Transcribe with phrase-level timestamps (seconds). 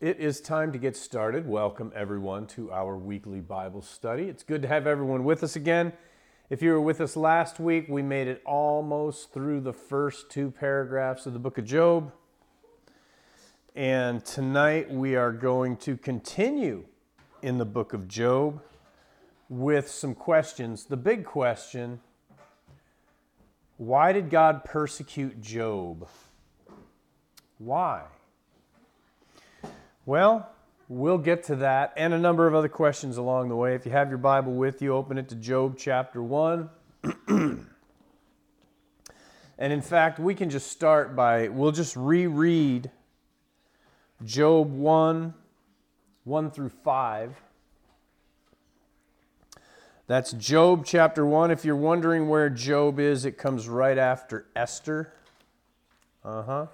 [0.00, 1.46] It is time to get started.
[1.46, 4.24] Welcome, everyone, to our weekly Bible study.
[4.24, 5.92] It's good to have everyone with us again.
[6.50, 10.50] If you were with us last week, we made it almost through the first two
[10.50, 12.12] paragraphs of the book of Job.
[13.76, 16.86] And tonight we are going to continue
[17.42, 18.62] in the book of Job
[19.48, 20.86] with some questions.
[20.86, 22.00] The big question
[23.76, 26.08] why did God persecute Job?
[27.58, 28.04] Why?
[30.06, 30.50] Well,
[30.88, 33.74] we'll get to that and a number of other questions along the way.
[33.74, 36.68] If you have your Bible with you, open it to Job chapter 1.
[37.28, 37.66] and
[39.58, 42.90] in fact, we can just start by, we'll just reread
[44.24, 45.34] Job 1
[46.24, 47.42] 1 through 5.
[50.06, 51.50] That's Job chapter 1.
[51.50, 55.12] If you're wondering where Job is, it comes right after Esther.
[56.22, 56.66] Uh huh.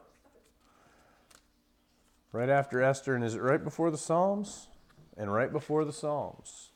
[2.32, 4.68] Right after Esther, and is it right before the Psalms?
[5.16, 6.70] And right before the Psalms.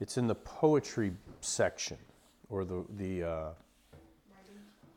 [0.00, 1.98] It's in the poetry section,
[2.48, 3.48] or the, the, uh,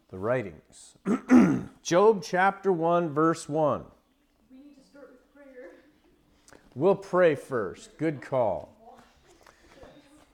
[0.09, 0.95] the writings.
[1.83, 3.83] Job chapter 1, verse 1.
[4.49, 5.69] We need to start with prayer.
[6.73, 7.95] We'll pray first.
[7.99, 8.75] Good call.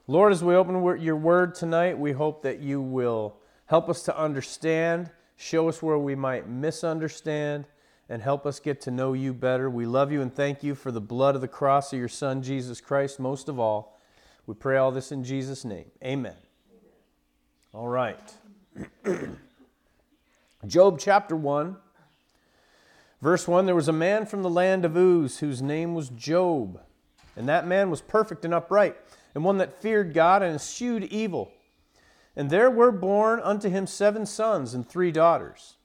[0.08, 3.36] Lord, as we open your word tonight, we hope that you will
[3.66, 7.66] help us to understand, show us where we might misunderstand,
[8.12, 9.70] and help us get to know you better.
[9.70, 12.44] We love you and thank you for the blood of the cross of your Son,
[12.44, 13.98] Jesus Christ, most of all.
[14.46, 15.86] We pray all this in Jesus' name.
[16.04, 16.36] Amen.
[17.74, 18.20] All right.
[20.68, 21.78] Job chapter 1,
[23.22, 26.82] verse 1 There was a man from the land of Uz whose name was Job,
[27.38, 28.98] and that man was perfect and upright,
[29.34, 31.50] and one that feared God and eschewed evil.
[32.36, 35.78] And there were born unto him seven sons and three daughters.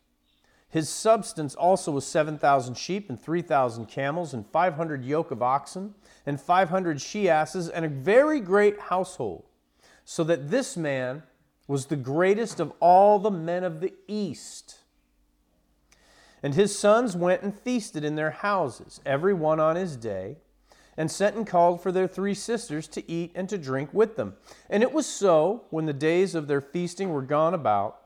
[0.76, 5.94] His substance also was 7,000 sheep and 3,000 camels and 500 yoke of oxen
[6.26, 9.44] and 500 she asses and a very great household,
[10.04, 11.22] so that this man
[11.66, 14.80] was the greatest of all the men of the east.
[16.42, 20.36] And his sons went and feasted in their houses, every one on his day,
[20.94, 24.34] and sent and called for their three sisters to eat and to drink with them.
[24.68, 28.02] And it was so, when the days of their feasting were gone about,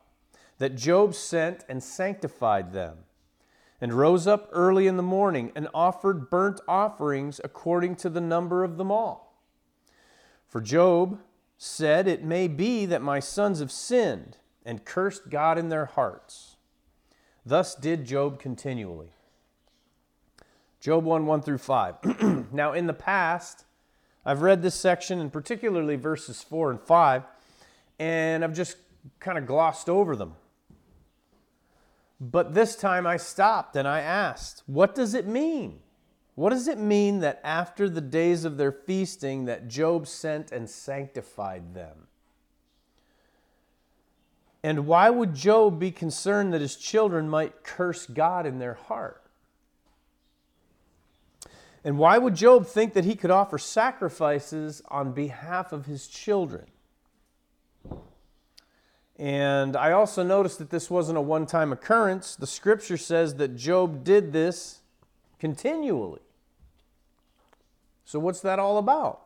[0.61, 2.99] that Job sent and sanctified them,
[3.81, 8.63] and rose up early in the morning and offered burnt offerings according to the number
[8.63, 9.43] of them all.
[10.47, 11.19] For Job
[11.57, 16.57] said, It may be that my sons have sinned and cursed God in their hearts.
[17.47, 19.13] Thus did Job continually.
[20.79, 22.53] Job 1 1 through 5.
[22.53, 23.65] now, in the past,
[24.27, 27.23] I've read this section, and particularly verses 4 and 5,
[27.99, 28.77] and I've just
[29.21, 30.35] kind of glossed over them.
[32.21, 35.81] But this time I stopped and I asked, what does it mean?
[36.35, 40.69] What does it mean that after the days of their feasting that Job sent and
[40.69, 42.07] sanctified them?
[44.63, 49.23] And why would Job be concerned that his children might curse God in their heart?
[51.83, 56.67] And why would Job think that he could offer sacrifices on behalf of his children?
[59.21, 62.37] And I also noticed that this wasn't a one time occurrence.
[62.37, 64.81] The scripture says that Job did this
[65.39, 66.23] continually.
[68.07, 69.21] So, what's that all about?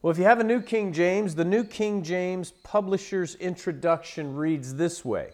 [0.00, 4.76] Well, if you have a New King James, the New King James publisher's introduction reads
[4.76, 5.32] this way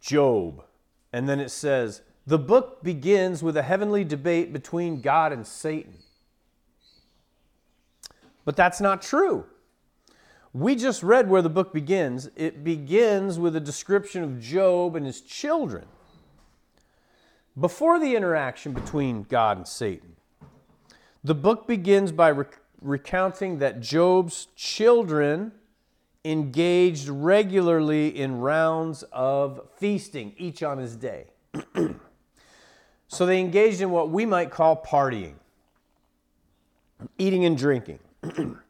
[0.00, 0.64] Job.
[1.12, 5.98] And then it says, the book begins with a heavenly debate between God and Satan.
[8.46, 9.44] But that's not true.
[10.52, 12.30] We just read where the book begins.
[12.34, 15.86] It begins with a description of Job and his children
[17.58, 20.16] before the interaction between God and Satan.
[21.22, 25.52] The book begins by rec- recounting that Job's children
[26.24, 31.26] engaged regularly in rounds of feasting, each on his day.
[33.08, 35.34] so they engaged in what we might call partying,
[37.18, 37.98] eating and drinking.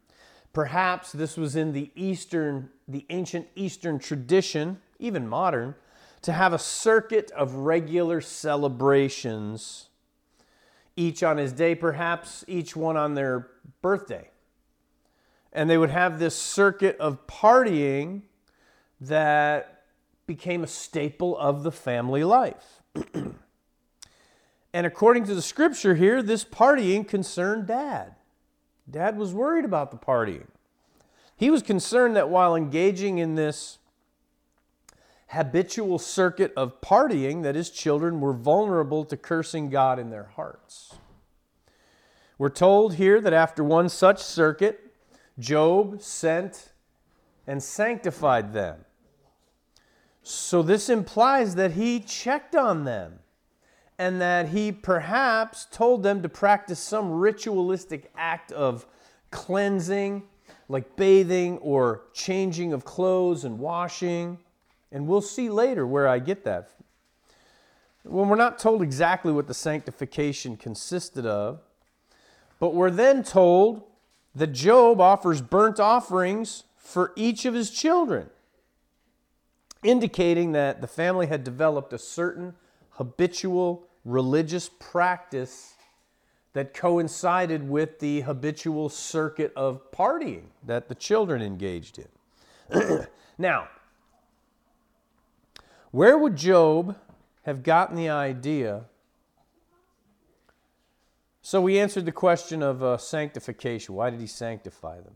[0.53, 5.75] Perhaps this was in the Eastern, the ancient Eastern tradition, even modern,
[6.21, 9.89] to have a circuit of regular celebrations,
[10.95, 13.47] each on his day, perhaps each one on their
[13.81, 14.29] birthday.
[15.53, 18.23] And they would have this circuit of partying
[18.99, 19.83] that
[20.27, 22.81] became a staple of the family life.
[24.73, 28.15] and according to the scripture here, this partying concerned dad.
[28.89, 30.47] Dad was worried about the partying.
[31.35, 33.77] He was concerned that while engaging in this
[35.27, 40.95] habitual circuit of partying that his children were vulnerable to cursing God in their hearts.
[42.37, 44.93] We're told here that after one such circuit,
[45.37, 46.71] Job sent
[47.45, 48.85] and sanctified them.
[50.23, 53.19] So this implies that he checked on them
[53.99, 58.85] and that he perhaps told them to practice some ritualistic act of
[59.29, 60.23] cleansing,
[60.69, 64.39] like bathing or changing of clothes and washing.
[64.89, 66.69] And we'll see later where I get that.
[68.03, 71.59] When we're not told exactly what the sanctification consisted of,
[72.57, 73.83] but we're then told
[74.33, 78.29] that Job offers burnt offerings for each of his children,
[79.83, 82.55] indicating that the family had developed a certain
[82.91, 85.73] habitual religious practice
[86.53, 93.07] that coincided with the habitual circuit of partying that the children engaged in.
[93.37, 93.67] now,
[95.91, 96.97] where would Job
[97.43, 98.85] have gotten the idea?
[101.41, 103.95] So we answered the question of uh, sanctification.
[103.95, 105.13] Why did he sanctify them?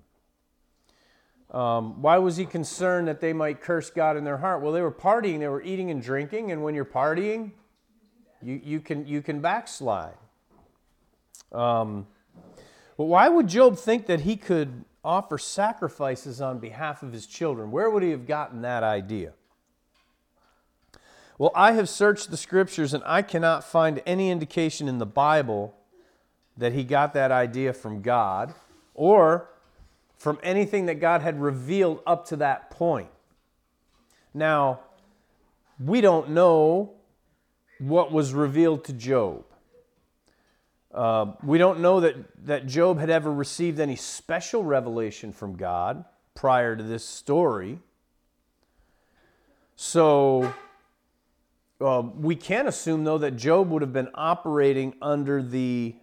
[1.59, 4.63] Um, why was he concerned that they might curse God in their heart?
[4.63, 7.51] Well, they were partying, they were eating and drinking, and when you're partying,
[8.43, 10.15] you, you, can, you can backslide.
[11.51, 12.07] Um,
[12.97, 17.71] but why would Job think that he could offer sacrifices on behalf of his children?
[17.71, 19.33] Where would he have gotten that idea?
[21.37, 25.75] Well, I have searched the scriptures and I cannot find any indication in the Bible
[26.57, 28.53] that he got that idea from God
[28.93, 29.49] or
[30.17, 33.09] from anything that God had revealed up to that point.
[34.33, 34.81] Now,
[35.83, 36.93] we don't know
[37.79, 39.45] what was revealed to Job.
[40.93, 42.15] Uh, we don't know that,
[42.45, 46.05] that Job had ever received any special revelation from God
[46.35, 47.79] prior to this story.
[49.75, 50.53] So
[51.81, 55.95] uh, we can assume, though, that Job would have been operating under the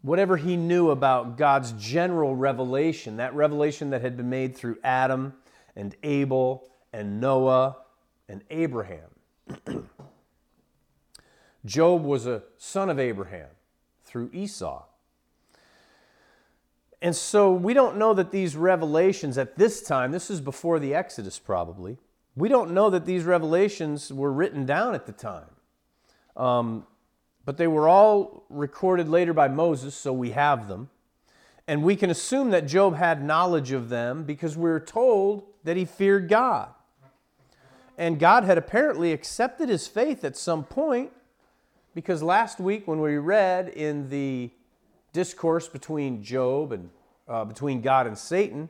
[0.00, 5.34] whatever he knew about God's general revelation, that revelation that had been made through Adam
[5.76, 7.76] and Abel and Noah
[8.28, 9.08] and Abraham.
[11.64, 13.48] Job was a son of Abraham
[14.04, 14.84] through Esau.
[17.00, 20.94] And so we don't know that these revelations at this time, this is before the
[20.94, 21.98] Exodus probably,
[22.36, 25.50] we don't know that these revelations were written down at the time.
[26.36, 26.86] Um,
[27.44, 30.88] but they were all recorded later by Moses, so we have them.
[31.68, 35.84] And we can assume that Job had knowledge of them because we're told that he
[35.84, 36.68] feared God.
[37.96, 41.12] And God had apparently accepted his faith at some point
[41.94, 44.50] because last week, when we read in the
[45.12, 46.90] discourse between Job and
[47.28, 48.68] uh, between God and Satan,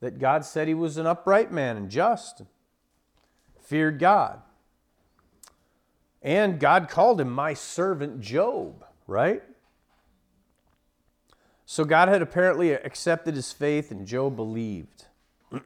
[0.00, 2.48] that God said he was an upright man and just, and
[3.60, 4.40] feared God.
[6.22, 9.42] And God called him my servant Job, right?
[11.66, 15.04] So God had apparently accepted his faith, and Job believed.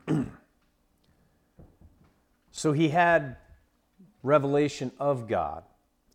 [2.50, 3.36] so he had
[4.22, 5.62] revelation of God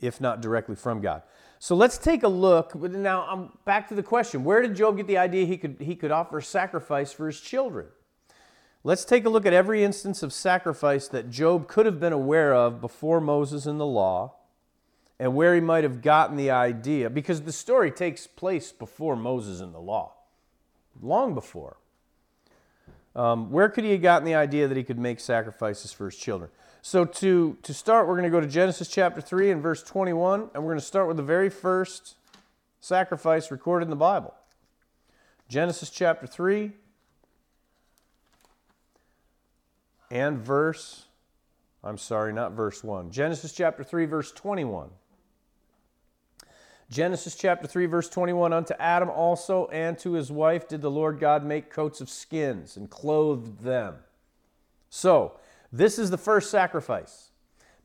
[0.06, 1.24] if not directly from God.
[1.60, 2.76] So let's take a look.
[2.76, 5.96] Now I'm back to the question: Where did Job get the idea he could he
[5.96, 7.88] could offer sacrifice for his children?
[8.84, 12.54] Let's take a look at every instance of sacrifice that Job could have been aware
[12.54, 14.34] of before Moses and the law,
[15.18, 19.62] and where he might have gotten the idea, because the story takes place before Moses
[19.62, 20.12] and the law,
[21.02, 21.78] long before.
[23.16, 26.18] Um, where could he have gotten the idea that he could make sacrifices for his
[26.18, 26.50] children?
[26.86, 30.50] So to, to start, we're going to go to Genesis chapter 3 and verse 21,
[30.54, 32.18] and we're going to start with the very first
[32.82, 34.34] sacrifice recorded in the Bible.
[35.48, 36.74] Genesis chapter 3
[40.12, 41.06] and verse,
[41.86, 43.12] I'm sorry, not verse 1.
[43.12, 44.90] Genesis chapter 3, verse 21.
[46.90, 51.18] Genesis chapter 3, verse 21 Unto Adam also and to his wife did the Lord
[51.18, 53.96] God make coats of skins and clothed them.
[54.90, 55.40] So,
[55.74, 57.32] this is the first sacrifice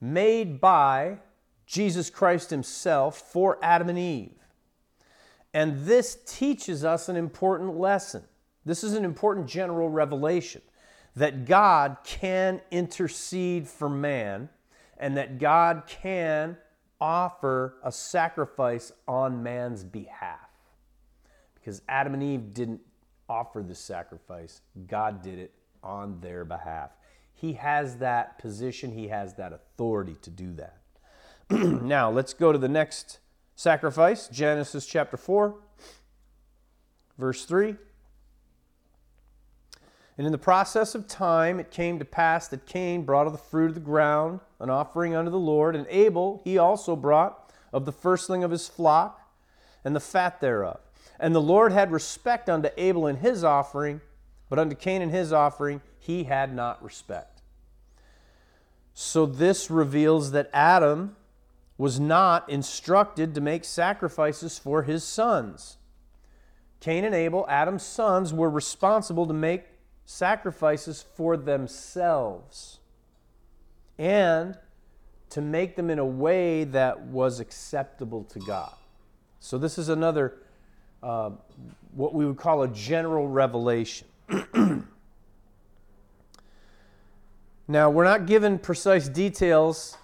[0.01, 1.19] made by
[1.67, 4.35] Jesus Christ Himself for Adam and Eve.
[5.55, 8.23] And this teaches us an important lesson.
[8.65, 10.61] This is an important general revelation
[11.17, 14.51] that God can intercede for man
[14.99, 16.59] and that God can
[17.01, 20.51] offer a sacrifice on man's behalf.
[21.55, 22.81] Because Adam and Eve didn't
[23.29, 25.53] offer the sacrifice, God did it
[25.83, 26.91] on their behalf.
[27.41, 30.79] He has that position, he has that authority to do that.
[31.51, 33.21] now, let's go to the next
[33.55, 35.55] sacrifice, Genesis chapter 4,
[37.17, 37.77] verse 3.
[40.17, 43.39] And in the process of time, it came to pass that Cain brought of the
[43.39, 47.85] fruit of the ground an offering unto the Lord, and Abel he also brought of
[47.85, 49.31] the firstling of his flock
[49.85, 50.81] and the fat thereof.
[51.21, 54.01] And the Lord had respect unto Abel and his offering,
[54.49, 57.43] but unto Cain and his offering he had not respect.
[58.95, 61.17] So this reveals that Adam
[61.77, 65.77] was not instructed to make sacrifices for his sons.
[66.81, 69.67] Cain and Abel, Adam's sons, were responsible to make
[70.07, 72.79] sacrifices for themselves
[73.99, 74.57] and
[75.29, 78.73] to make them in a way that was acceptable to God.
[79.41, 80.39] So, this is another,
[81.03, 81.33] uh,
[81.95, 84.09] what we would call a general revelation.
[87.69, 89.99] now, we're not given precise details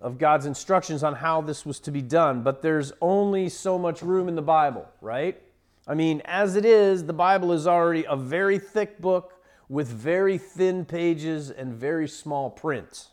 [0.00, 4.02] of God's instructions on how this was to be done, but there's only so much
[4.02, 5.40] room in the Bible, right?
[5.86, 10.36] I mean, as it is, the Bible is already a very thick book with very
[10.36, 13.08] thin pages and very small print.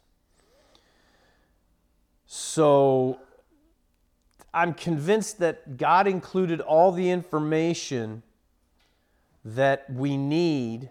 [2.25, 3.20] So
[4.53, 8.24] I'm convinced that God included all the information
[9.46, 10.89] that we need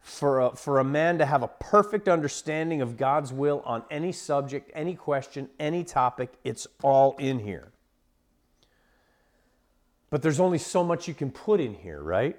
[0.00, 4.12] for a, for a man to have a perfect understanding of God's will on any
[4.12, 6.32] subject, any question, any topic.
[6.42, 7.72] It's all in here.
[10.08, 12.36] But there's only so much you can put in here, right?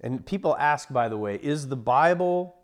[0.00, 2.56] And people ask, by the way, is the Bible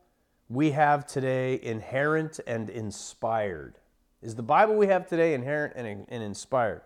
[0.49, 3.75] we have today inerrant and inspired?
[4.23, 6.83] Is the Bible we have today inerrant and, and inspired?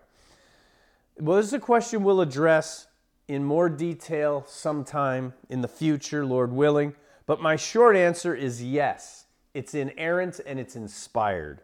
[1.19, 2.87] Well, this is a question we'll address
[3.27, 6.95] in more detail sometime in the future, Lord willing.
[7.29, 9.25] But my short answer is yes.
[9.53, 11.61] It's inerrant and it's inspired.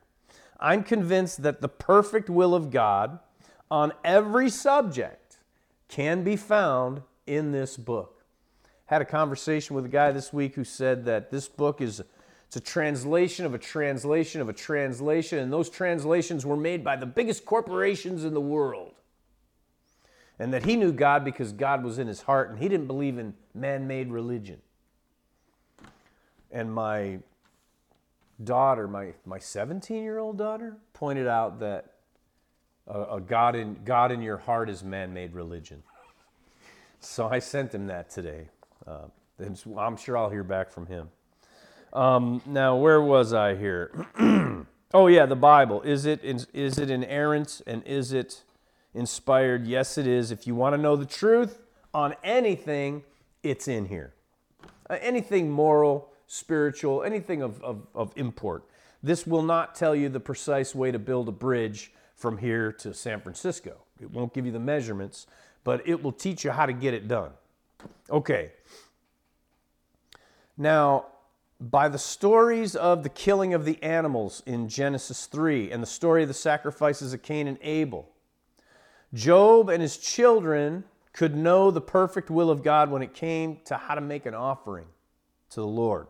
[0.60, 3.18] I'm convinced that the perfect will of God
[3.72, 5.38] on every subject
[5.88, 8.26] can be found in this book.
[8.86, 12.00] Had a conversation with a guy this week who said that this book is
[12.46, 16.96] it's a translation of a translation of a translation, and those translations were made by
[16.96, 18.94] the biggest corporations in the world.
[20.38, 23.18] And that he knew God because God was in his heart, and he didn't believe
[23.18, 24.62] in man made religion.
[26.56, 27.20] And my
[28.42, 31.96] daughter, my, my 17 year old daughter, pointed out that
[32.88, 35.84] a, a God in God in your heart is man-made religion.
[37.02, 38.48] So I sent him that today.
[38.88, 39.08] Uh,
[39.78, 41.10] I'm sure I'll hear back from him.
[41.92, 43.92] Um, now, where was I here?
[44.94, 45.82] oh yeah, the Bible.
[45.82, 48.44] Is it is it inerrant and is it
[48.94, 49.68] inspired?
[49.68, 50.32] Yes, it is.
[50.32, 51.60] If you want to know the truth
[51.94, 53.04] on anything,
[53.44, 54.14] it's in here.
[54.90, 58.64] Uh, anything moral, spiritual, anything of, of, of import.
[59.04, 62.94] This will not tell you the precise way to build a bridge from here to
[62.94, 63.78] San Francisco.
[64.02, 65.28] It won't give you the measurements,
[65.64, 67.32] but it will teach you how to get it done.
[68.10, 68.52] Okay.
[70.58, 71.06] Now,
[71.60, 76.24] by the stories of the killing of the animals in Genesis 3 and the story
[76.24, 78.10] of the sacrifices of Cain and Abel,
[79.14, 83.78] Job and his children could know the perfect will of God when it came to
[83.78, 84.88] how to make an offering
[85.52, 86.08] to the Lord.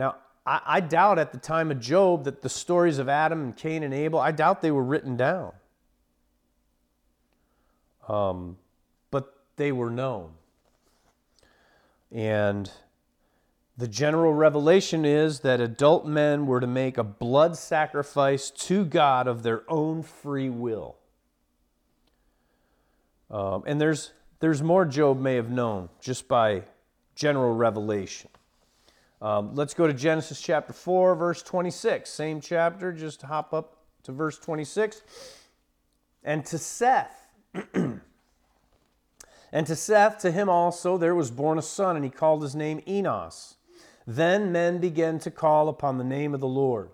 [0.00, 0.16] Now,
[0.46, 3.82] I, I doubt at the time of Job that the stories of Adam and Cain
[3.82, 5.52] and Abel, I doubt they were written down.
[8.08, 8.56] Um,
[9.10, 10.30] but they were known.
[12.10, 12.70] And
[13.76, 19.28] the general revelation is that adult men were to make a blood sacrifice to God
[19.28, 20.96] of their own free will.
[23.30, 26.62] Um, and there's, there's more Job may have known just by
[27.14, 28.30] general revelation.
[29.22, 32.08] Um, let's go to Genesis chapter 4, verse 26.
[32.08, 35.02] Same chapter, just hop up to verse 26.
[36.24, 37.26] And to Seth,
[37.74, 38.00] and
[39.52, 42.80] to Seth, to him also there was born a son, and he called his name
[42.88, 43.56] Enos.
[44.06, 46.88] Then men began to call upon the name of the Lord.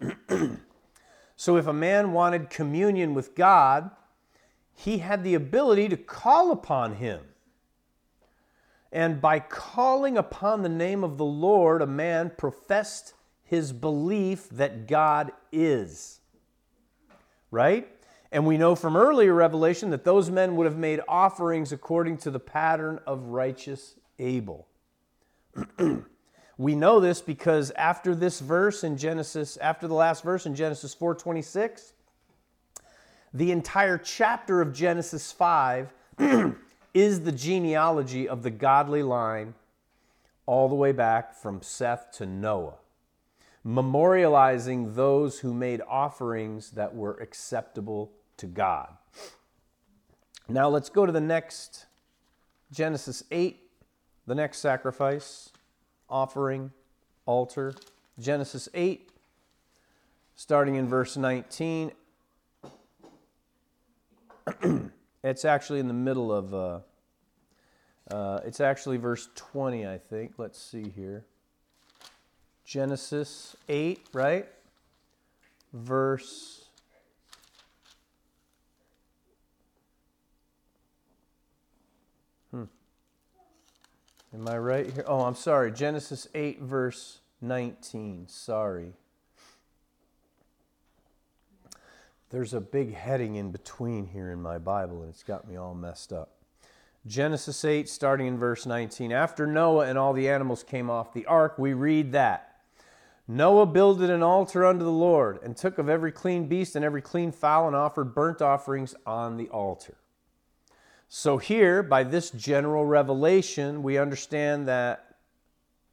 [1.36, 3.90] so if a man wanted communion with God,
[4.74, 7.20] he had the ability to call upon him.
[8.92, 14.86] And by calling upon the name of the Lord, a man professed his belief that
[14.86, 16.20] God is.
[17.50, 17.88] Right?
[18.30, 22.30] And we know from earlier revelation that those men would have made offerings according to
[22.30, 24.68] the pattern of righteous Abel.
[26.58, 30.94] we know this because after this verse in Genesis, after the last verse in Genesis
[30.94, 31.92] 4:26,
[33.34, 35.92] the entire chapter of Genesis 5
[36.94, 39.54] is the genealogy of the godly line
[40.46, 42.74] all the way back from Seth to Noah,
[43.64, 48.88] memorializing those who made offerings that were acceptable to God.
[50.48, 51.86] Now let's go to the next
[52.72, 53.62] Genesis 8
[54.26, 55.50] the next sacrifice,
[56.08, 56.70] offering,
[57.26, 57.74] altar.
[58.20, 59.10] Genesis 8,
[60.34, 61.92] starting in verse 19.
[65.24, 66.80] it's actually in the middle of, uh,
[68.10, 70.34] uh, it's actually verse 20, I think.
[70.38, 71.24] Let's see here.
[72.64, 74.48] Genesis 8, right?
[75.72, 76.64] Verse.
[82.50, 82.64] Hmm.
[84.34, 85.04] Am I right here?
[85.06, 85.70] Oh, I'm sorry.
[85.72, 88.26] Genesis 8, verse 19.
[88.28, 88.94] Sorry.
[92.32, 95.74] There's a big heading in between here in my Bible, and it's got me all
[95.74, 96.30] messed up.
[97.06, 99.12] Genesis 8, starting in verse 19.
[99.12, 102.56] After Noah and all the animals came off the ark, we read that.
[103.28, 107.02] Noah builded an altar unto the Lord, and took of every clean beast and every
[107.02, 109.98] clean fowl, and offered burnt offerings on the altar.
[111.10, 115.16] So, here, by this general revelation, we understand that,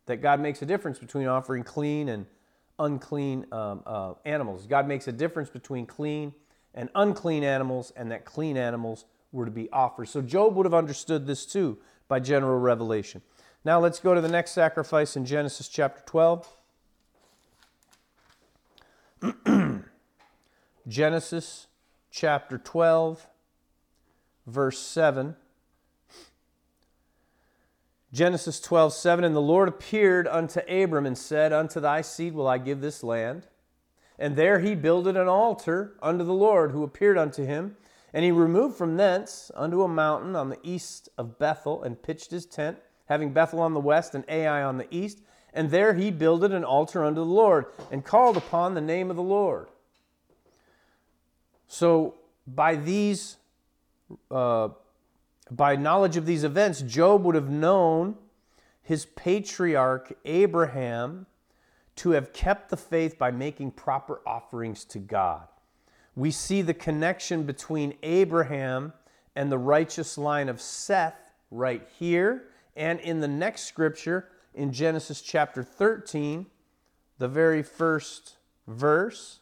[0.05, 2.25] that God makes a difference between offering clean and
[2.79, 4.65] unclean um, uh, animals.
[4.65, 6.33] God makes a difference between clean
[6.73, 10.07] and unclean animals, and that clean animals were to be offered.
[10.07, 13.21] So Job would have understood this too by general revelation.
[13.65, 16.47] Now let's go to the next sacrifice in Genesis chapter 12.
[20.87, 21.67] Genesis
[22.09, 23.27] chapter 12,
[24.47, 25.35] verse 7.
[28.11, 29.23] Genesis 12, 7.
[29.23, 33.03] And the Lord appeared unto Abram and said, Unto thy seed will I give this
[33.03, 33.47] land.
[34.17, 37.77] And there he builded an altar unto the Lord who appeared unto him.
[38.13, 42.31] And he removed from thence unto a mountain on the east of Bethel and pitched
[42.31, 45.21] his tent, having Bethel on the west and Ai on the east.
[45.53, 49.15] And there he builded an altar unto the Lord and called upon the name of
[49.15, 49.67] the Lord.
[51.67, 52.15] So,
[52.47, 53.37] by these
[54.31, 54.69] uh,
[55.51, 58.15] by knowledge of these events, Job would have known
[58.81, 61.25] his patriarch Abraham
[61.97, 65.47] to have kept the faith by making proper offerings to God.
[66.15, 68.93] We see the connection between Abraham
[69.35, 71.15] and the righteous line of Seth
[71.51, 76.45] right here and in the next scripture in Genesis chapter 13,
[77.17, 79.39] the very first verse.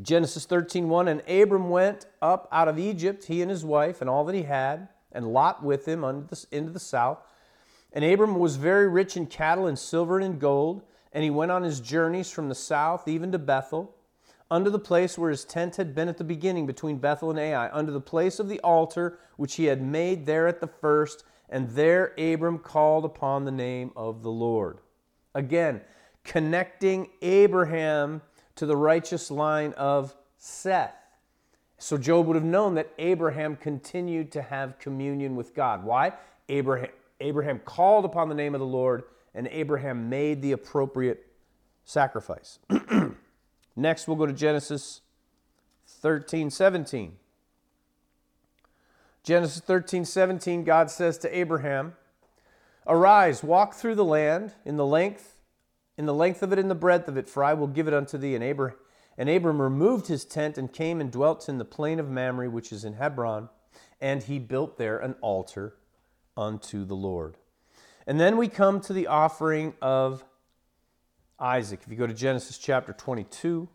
[0.00, 4.08] Genesis 13, 1, and Abram went up out of Egypt, he and his wife, and
[4.08, 7.18] all that he had, and Lot with him into the south.
[7.92, 11.64] And Abram was very rich in cattle and silver and gold, and he went on
[11.64, 13.94] his journeys from the south even to Bethel,
[14.50, 17.70] unto the place where his tent had been at the beginning between Bethel and Ai,
[17.70, 21.68] unto the place of the altar which he had made there at the first, and
[21.70, 24.78] there Abram called upon the name of the Lord.
[25.34, 25.80] Again,
[26.24, 28.22] connecting Abraham
[28.60, 30.92] to the righteous line of Seth.
[31.78, 35.82] So Job would have known that Abraham continued to have communion with God.
[35.82, 36.12] Why?
[36.50, 41.26] Abraham, Abraham called upon the name of the Lord, and Abraham made the appropriate
[41.86, 42.58] sacrifice.
[43.76, 45.00] Next, we'll go to Genesis
[45.86, 47.16] 13 17.
[49.22, 51.94] Genesis 13 17, God says to Abraham,
[52.86, 55.39] Arise, walk through the land in the length
[55.96, 57.94] in the length of it and the breadth of it, for I will give it
[57.94, 58.34] unto thee.
[58.34, 58.74] And Abram,
[59.18, 62.72] and Abram removed his tent and came and dwelt in the plain of Mamre, which
[62.72, 63.48] is in Hebron,
[64.00, 65.74] and he built there an altar
[66.36, 67.36] unto the Lord.
[68.06, 70.24] And then we come to the offering of
[71.38, 71.80] Isaac.
[71.84, 73.68] If you go to Genesis chapter 22,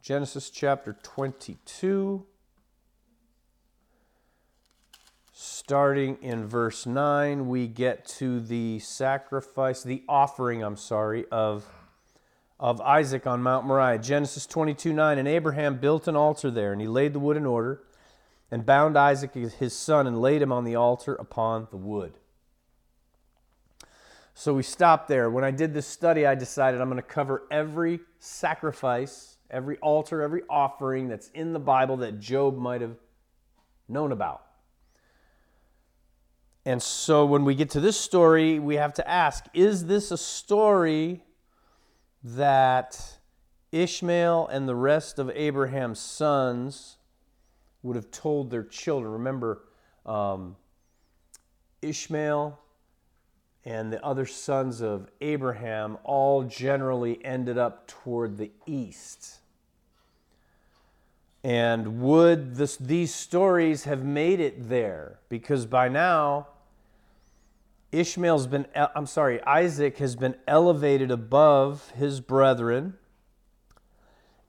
[0.00, 2.24] Genesis chapter 22.
[5.40, 11.64] Starting in verse 9, we get to the sacrifice, the offering, I'm sorry, of,
[12.58, 13.98] of Isaac on Mount Moriah.
[13.98, 15.16] Genesis 22 9.
[15.16, 17.84] And Abraham built an altar there, and he laid the wood in order,
[18.50, 22.14] and bound Isaac his son, and laid him on the altar upon the wood.
[24.34, 25.30] So we stopped there.
[25.30, 30.20] When I did this study, I decided I'm going to cover every sacrifice, every altar,
[30.20, 32.96] every offering that's in the Bible that Job might have
[33.88, 34.47] known about.
[36.68, 40.18] And so when we get to this story, we have to ask is this a
[40.18, 41.24] story
[42.22, 43.16] that
[43.72, 46.98] Ishmael and the rest of Abraham's sons
[47.82, 49.12] would have told their children?
[49.14, 49.62] Remember,
[50.04, 50.56] um,
[51.80, 52.60] Ishmael
[53.64, 59.38] and the other sons of Abraham all generally ended up toward the east.
[61.42, 65.20] And would this, these stories have made it there?
[65.30, 66.48] Because by now,
[67.90, 72.94] Ishmael's been, I'm sorry, Isaac has been elevated above his brethren.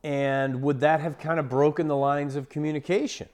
[0.03, 3.29] And would that have kind of broken the lines of communication?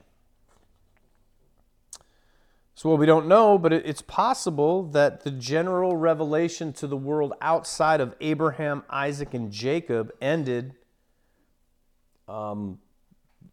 [2.75, 7.33] So, well, we don't know, but it's possible that the general revelation to the world
[7.39, 10.73] outside of Abraham, Isaac, and Jacob ended
[12.27, 12.79] um,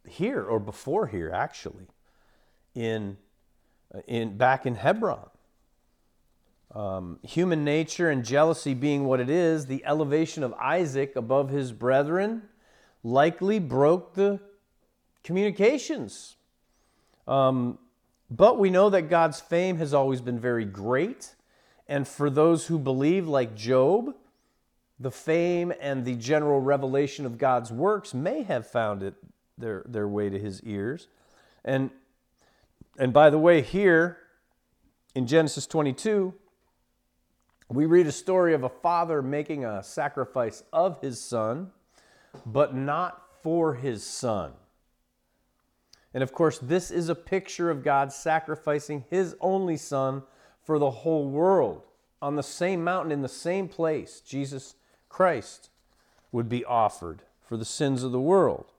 [0.08, 1.86] here or before here, actually,
[2.74, 3.16] in,
[4.08, 5.28] in back in Hebron.
[6.74, 11.70] Um, human nature and jealousy being what it is, the elevation of Isaac above his
[11.70, 12.42] brethren
[13.02, 14.40] likely broke the
[15.22, 16.36] communications.
[17.28, 17.78] Um,
[18.30, 21.34] but we know that God's fame has always been very great.
[21.86, 24.14] And for those who believe, like Job,
[24.98, 29.14] the fame and the general revelation of God's works may have found it
[29.58, 31.08] their, their way to his ears.
[31.64, 31.90] And,
[32.98, 34.16] and by the way, here
[35.14, 36.32] in Genesis 22,
[37.72, 41.70] we read a story of a father making a sacrifice of his son,
[42.44, 44.52] but not for his son.
[46.14, 50.22] And of course, this is a picture of God sacrificing his only son
[50.62, 51.82] for the whole world
[52.20, 54.20] on the same mountain, in the same place.
[54.20, 54.74] Jesus
[55.08, 55.70] Christ
[56.30, 58.72] would be offered for the sins of the world,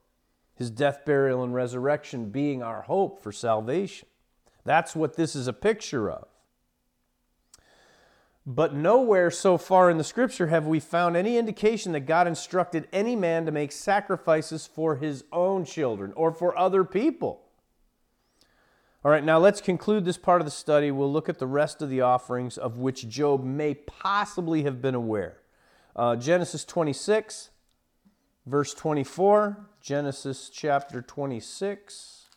[0.56, 4.08] his death, burial, and resurrection being our hope for salvation.
[4.64, 6.28] That's what this is a picture of.
[8.46, 12.90] But nowhere so far in the scripture have we found any indication that God instructed
[12.92, 17.42] any man to make sacrifices for his own children or for other people.
[19.06, 20.92] All right, now let's conclude this part of the study.
[20.92, 24.96] We'll look at the rest of the offerings of which Job may possibly have been
[24.96, 25.38] aware.
[25.96, 27.50] Uh, Genesis 26,
[28.46, 29.68] verse 24.
[29.82, 32.28] Genesis chapter 26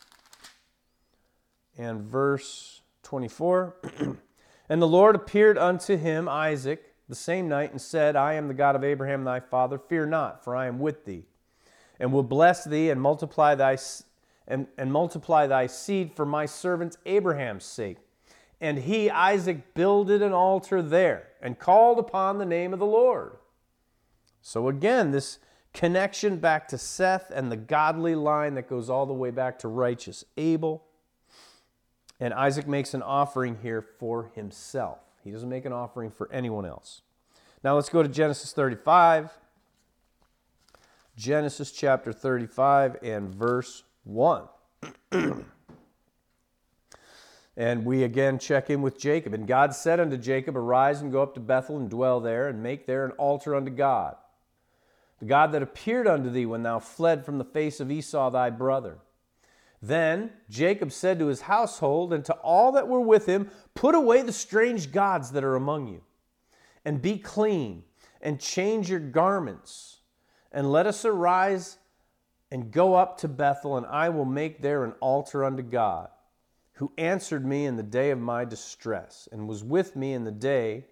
[1.78, 3.76] and verse 24.
[4.68, 8.54] And the Lord appeared unto him, Isaac, the same night, and said, I am the
[8.54, 9.78] God of Abraham thy father.
[9.78, 11.24] Fear not, for I am with thee,
[12.00, 13.76] and will bless thee and multiply thy
[14.48, 17.98] and, and multiply thy seed for my servant Abraham's sake.
[18.60, 23.36] And he, Isaac, builded an altar there and called upon the name of the Lord.
[24.40, 25.38] So again, this
[25.74, 29.68] connection back to Seth and the godly line that goes all the way back to
[29.68, 30.84] righteous Abel.
[32.18, 34.98] And Isaac makes an offering here for himself.
[35.22, 37.02] He doesn't make an offering for anyone else.
[37.62, 39.30] Now let's go to Genesis 35.
[41.16, 44.44] Genesis chapter 35 and verse 1.
[47.56, 49.32] and we again check in with Jacob.
[49.32, 52.62] And God said unto Jacob, Arise and go up to Bethel and dwell there, and
[52.62, 54.16] make there an altar unto God,
[55.18, 58.50] the God that appeared unto thee when thou fled from the face of Esau thy
[58.50, 58.98] brother.
[59.86, 64.22] Then Jacob said to his household and to all that were with him, Put away
[64.22, 66.02] the strange gods that are among you,
[66.84, 67.84] and be clean,
[68.20, 69.98] and change your garments,
[70.50, 71.78] and let us arise
[72.50, 76.08] and go up to Bethel, and I will make there an altar unto God,
[76.74, 80.32] who answered me in the day of my distress, and was with me in the
[80.32, 80.86] day,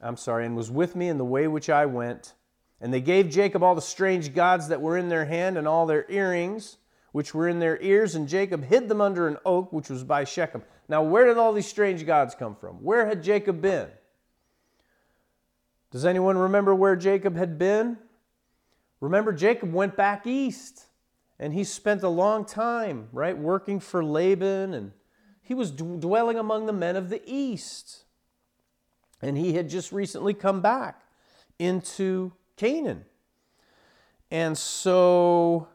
[0.00, 2.34] I'm sorry, and was with me in the way which I went.
[2.80, 5.86] And they gave Jacob all the strange gods that were in their hand, and all
[5.86, 6.78] their earrings
[7.14, 10.24] which were in their ears, and Jacob hid them under an oak which was by
[10.24, 10.64] Shechem.
[10.88, 12.82] Now, where did all these strange gods come from?
[12.82, 13.86] Where had Jacob been?
[15.92, 17.98] Does anyone remember where Jacob had been?
[18.98, 20.86] Remember, Jacob went back east
[21.38, 24.90] and he spent a long time, right, working for Laban, and
[25.40, 28.06] he was d- dwelling among the men of the east.
[29.22, 31.02] And he had just recently come back
[31.60, 33.04] into Canaan.
[34.32, 35.68] And so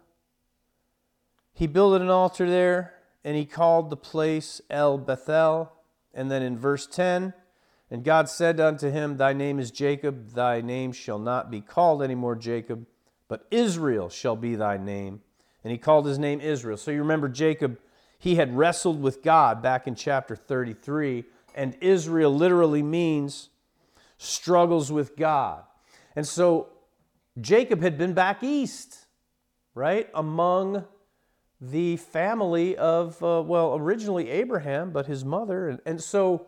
[1.60, 5.70] he built an altar there, and he called the place El Bethel.
[6.14, 7.34] And then in verse 10,
[7.92, 12.02] and God said unto him, Thy name is Jacob, thy name shall not be called
[12.02, 12.86] any more Jacob,
[13.28, 15.20] but Israel shall be thy name.
[15.66, 16.78] And he called his name Israel.
[16.78, 17.78] So you remember Jacob,
[18.18, 23.50] he had wrestled with God back in chapter 33, and Israel literally means
[24.18, 25.64] struggles with God.
[26.16, 26.70] And so
[27.42, 29.08] Jacob had been back east,
[29.76, 30.86] right, among
[31.62, 35.70] the family of, uh, well, originally Abraham, but his mother.
[35.70, 36.48] And, and so,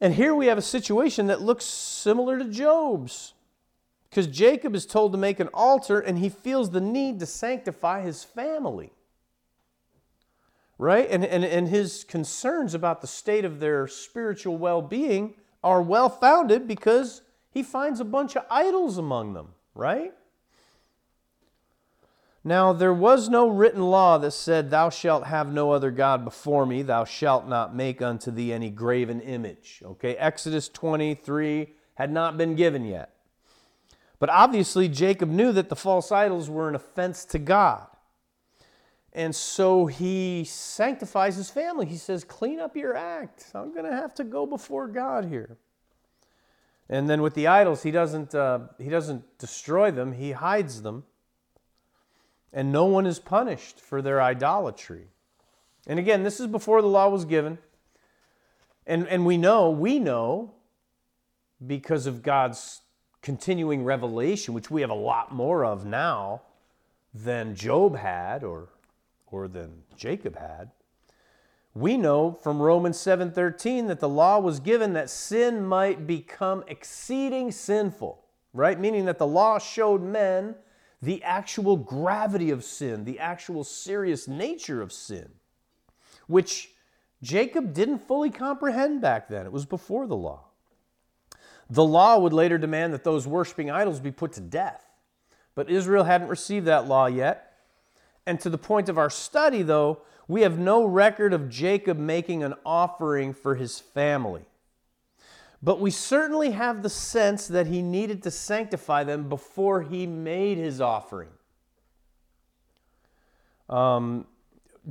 [0.00, 3.34] and here we have a situation that looks similar to Job's.
[4.08, 8.00] Because Jacob is told to make an altar and he feels the need to sanctify
[8.00, 8.90] his family.
[10.78, 11.08] Right?
[11.10, 16.08] And, and, and his concerns about the state of their spiritual well being are well
[16.08, 19.48] founded because he finds a bunch of idols among them.
[19.74, 20.14] Right?
[22.44, 26.64] Now, there was no written law that said, Thou shalt have no other God before
[26.66, 29.82] me, thou shalt not make unto thee any graven image.
[29.84, 33.14] Okay, Exodus 23 had not been given yet.
[34.18, 37.86] But obviously, Jacob knew that the false idols were an offense to God.
[39.12, 41.86] And so he sanctifies his family.
[41.86, 43.46] He says, Clean up your act.
[43.54, 45.58] I'm going to have to go before God here.
[46.88, 51.04] And then with the idols, he doesn't, uh, he doesn't destroy them, he hides them.
[52.52, 55.08] And no one is punished for their idolatry.
[55.86, 57.58] And again, this is before the law was given.
[58.86, 60.52] And, and we know, we know,
[61.66, 62.82] because of God's
[63.20, 66.42] continuing revelation, which we have a lot more of now
[67.12, 68.68] than Job had or,
[69.26, 70.70] or than Jacob had.
[71.74, 77.52] We know from Romans 7:13 that the law was given that sin might become exceeding
[77.52, 78.78] sinful, right?
[78.78, 80.56] Meaning that the law showed men
[81.00, 85.28] the actual gravity of sin, the actual serious nature of sin,
[86.26, 86.70] which
[87.22, 89.46] Jacob didn't fully comprehend back then.
[89.46, 90.44] It was before the law.
[91.70, 94.84] The law would later demand that those worshiping idols be put to death.
[95.54, 97.52] But Israel hadn't received that law yet.
[98.26, 102.42] And to the point of our study, though, we have no record of Jacob making
[102.42, 104.44] an offering for his family.
[105.62, 110.56] But we certainly have the sense that he needed to sanctify them before he made
[110.56, 111.30] his offering.
[113.68, 114.26] Um,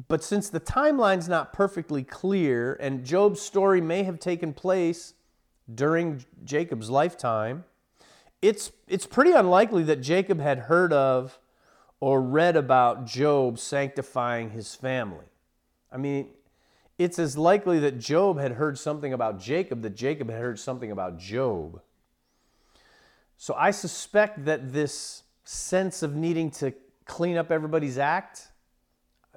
[0.08, 5.14] but since the timeline's not perfectly clear, and Job's story may have taken place
[5.74, 7.64] during Jacob's lifetime,
[8.42, 11.40] it's, it's pretty unlikely that Jacob had heard of
[12.00, 15.26] or read about Job sanctifying his family.
[15.92, 16.28] I mean,
[16.98, 20.92] it's as likely that Job had heard something about Jacob that Jacob had heard something
[20.92, 21.82] about Job.
[23.38, 26.74] So I suspect that this sense of needing to
[27.06, 28.48] clean up everybody's act,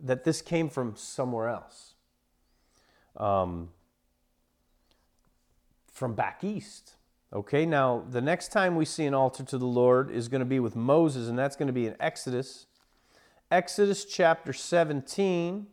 [0.01, 1.95] that this came from somewhere else.
[3.17, 3.69] Um,
[5.93, 6.95] from back east.
[7.33, 10.47] Okay, now the next time we see an altar to the Lord is going to
[10.47, 12.67] be with Moses, and that's going to be in Exodus.
[13.51, 15.67] Exodus chapter 17.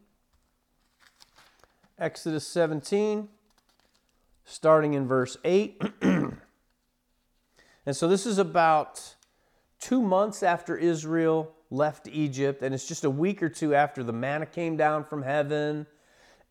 [2.00, 3.28] Exodus 17,
[4.46, 5.82] starting in verse 8.
[6.02, 6.38] and
[7.92, 9.16] so this is about
[9.80, 14.14] two months after Israel left Egypt, and it's just a week or two after the
[14.14, 15.88] manna came down from heaven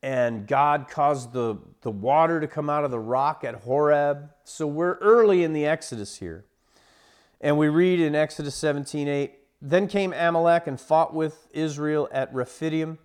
[0.03, 4.31] and God caused the, the water to come out of the rock at Horeb.
[4.45, 6.45] So we're early in the Exodus here.
[7.41, 12.33] And we read in Exodus 17 8, Then came Amalek and fought with Israel at
[12.33, 12.99] Rephidim.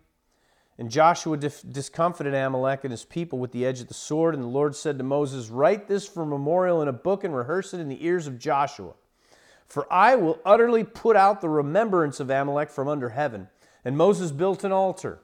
[0.78, 4.34] And Joshua discomfited Amalek and his people with the edge of the sword.
[4.34, 7.74] And the Lord said to Moses, Write this for memorial in a book and rehearse
[7.74, 8.94] it in the ears of Joshua.
[9.68, 13.48] For I will utterly put out the remembrance of Amalek from under heaven.
[13.86, 15.22] And Moses built an altar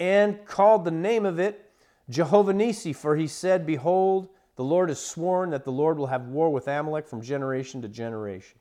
[0.00, 1.70] and called the name of it
[2.10, 6.26] Jehovah Nissi, for he said, Behold, the Lord has sworn that the Lord will have
[6.26, 8.58] war with Amalek from generation to generation.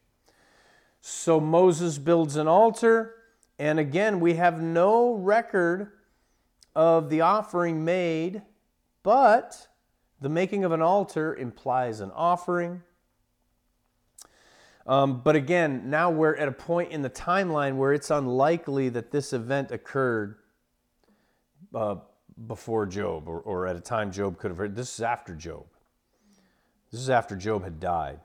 [1.02, 3.16] So Moses builds an altar,
[3.58, 5.92] and again, we have no record
[6.78, 8.44] of the offering made,
[9.02, 9.68] but
[10.22, 12.84] the making of an altar implies an offering.
[14.86, 19.10] Um, but again, now we're at a point in the timeline where it's unlikely that
[19.10, 20.36] this event occurred
[21.74, 21.96] uh,
[22.46, 24.76] before Job or, or at a time Job could have heard.
[24.76, 25.66] This is after Job.
[26.92, 28.20] This is after Job had died.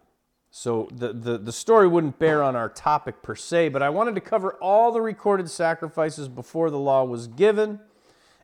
[0.51, 4.15] So the, the, the story wouldn't bear on our topic per se, but I wanted
[4.17, 7.81] to cover all the recorded sacrifices before the law was given.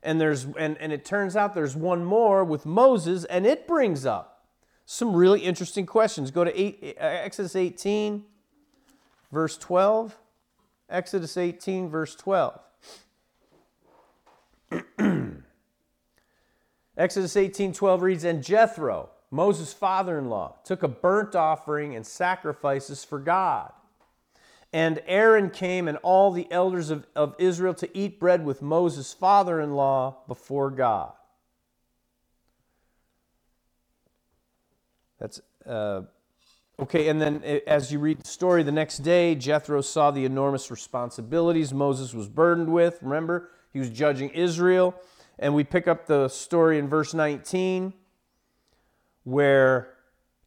[0.01, 4.05] And, there's, and, and it turns out there's one more with Moses, and it brings
[4.05, 4.45] up
[4.85, 6.31] some really interesting questions.
[6.31, 8.23] Go to eight, uh, Exodus 18,
[9.31, 10.17] verse 12.
[10.89, 12.59] Exodus 18, verse 12.
[16.97, 23.71] Exodus 18:12 reads, "And Jethro, Moses' father-in-law, took a burnt offering and sacrifices for God.
[24.71, 29.13] And Aaron came and all the elders of, of Israel to eat bread with Moses'
[29.13, 31.13] father-in-law before God."
[35.19, 36.03] That's uh,
[36.81, 40.71] Okay, and then as you read the story the next day, Jethro saw the enormous
[40.71, 42.99] responsibilities Moses was burdened with.
[43.01, 44.95] Remember, he was judging Israel.
[45.37, 47.93] And we pick up the story in verse 19
[49.25, 49.93] where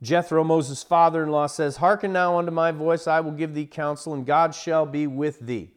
[0.03, 3.67] Jethro, Moses' father in law, says, Hearken now unto my voice, I will give thee
[3.67, 5.71] counsel, and God shall be with thee.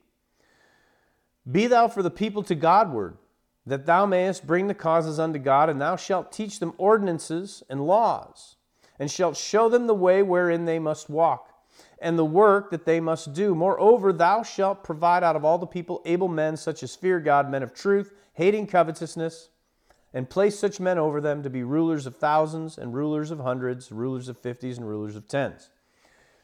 [1.49, 3.17] Be thou for the people to Godward,
[3.67, 7.85] that thou mayest bring the causes unto God, and thou shalt teach them ordinances and
[7.85, 8.55] laws,
[8.97, 11.51] and shalt show them the way wherein they must walk
[11.99, 13.55] and the work that they must do.
[13.55, 17.49] Moreover, thou shalt provide out of all the people able men, such as fear God,
[17.49, 19.49] men of truth, hating covetousness,
[20.15, 23.91] and place such men over them to be rulers of thousands, and rulers of hundreds,
[23.91, 25.69] rulers of fifties, and rulers of tens.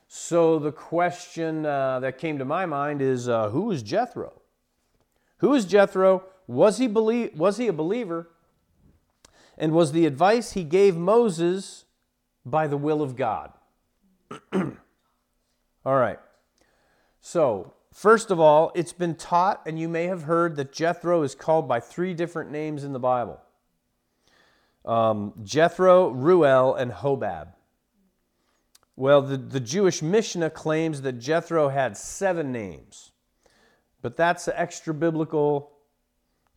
[0.10, 4.34] So the question uh, that came to my mind is uh, who is Jethro?
[5.38, 6.24] Who is Jethro?
[6.48, 8.28] Was he, belie- was he a believer?
[9.58, 11.86] And was the advice he gave Moses
[12.46, 13.54] by the will of God?
[14.54, 14.76] all
[15.86, 16.20] right.
[17.22, 21.36] So, first of all, it's been taught, and you may have heard that Jethro is
[21.36, 23.40] called by three different names in the Bible
[24.86, 27.50] um, Jethro, Reuel, and Hobab.
[28.96, 33.12] Well, the, the Jewish Mishnah claims that Jethro had seven names,
[34.02, 35.72] but that's extra biblical.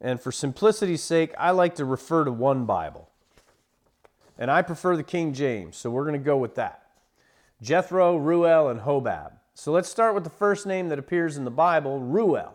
[0.00, 3.08] And for simplicity's sake, I like to refer to one Bible.
[4.36, 6.82] And I prefer the King James, so we're going to go with that
[7.62, 9.32] Jethro, Reuel, and Hobab.
[9.54, 12.54] So let's start with the first name that appears in the Bible, Reuel.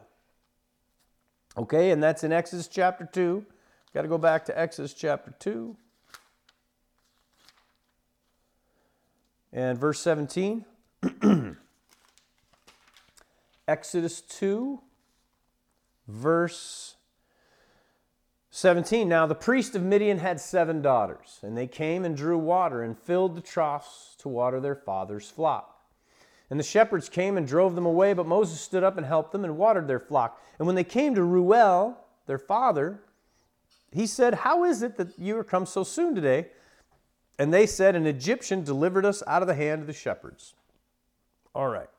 [1.58, 3.45] Okay, and that's in Exodus chapter 2.
[3.93, 5.75] Got to go back to Exodus chapter 2.
[9.52, 10.65] And verse 17.
[13.67, 14.80] Exodus 2,
[16.08, 16.95] verse
[18.52, 19.08] 17.
[19.08, 22.97] Now the priest of Midian had seven daughters, and they came and drew water and
[22.97, 25.84] filled the troughs to water their father's flock.
[26.49, 29.45] And the shepherds came and drove them away, but Moses stood up and helped them
[29.45, 30.41] and watered their flock.
[30.58, 33.02] And when they came to Reuel, their father,
[33.91, 36.47] he said, How is it that you are come so soon today?
[37.38, 40.54] And they said, An Egyptian delivered us out of the hand of the shepherds.
[41.56, 41.89] All right.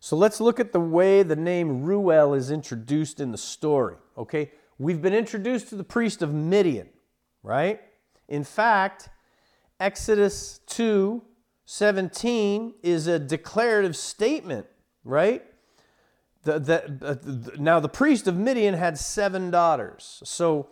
[0.00, 3.96] So let's look at the way the name Reuel is introduced in the story.
[4.16, 6.88] Okay, we've been introduced to the priest of Midian,
[7.42, 7.80] right?
[8.28, 9.08] In fact,
[9.80, 11.22] Exodus 2
[11.66, 14.66] 17 is a declarative statement,
[15.04, 15.44] right?
[16.44, 20.22] The, the, uh, the, now, the priest of Midian had seven daughters.
[20.24, 20.68] So,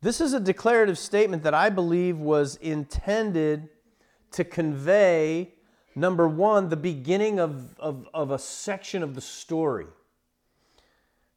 [0.00, 3.68] this is a declarative statement that I believe was intended
[4.32, 5.54] to convey,
[5.94, 9.86] number one, the beginning of, of, of a section of the story,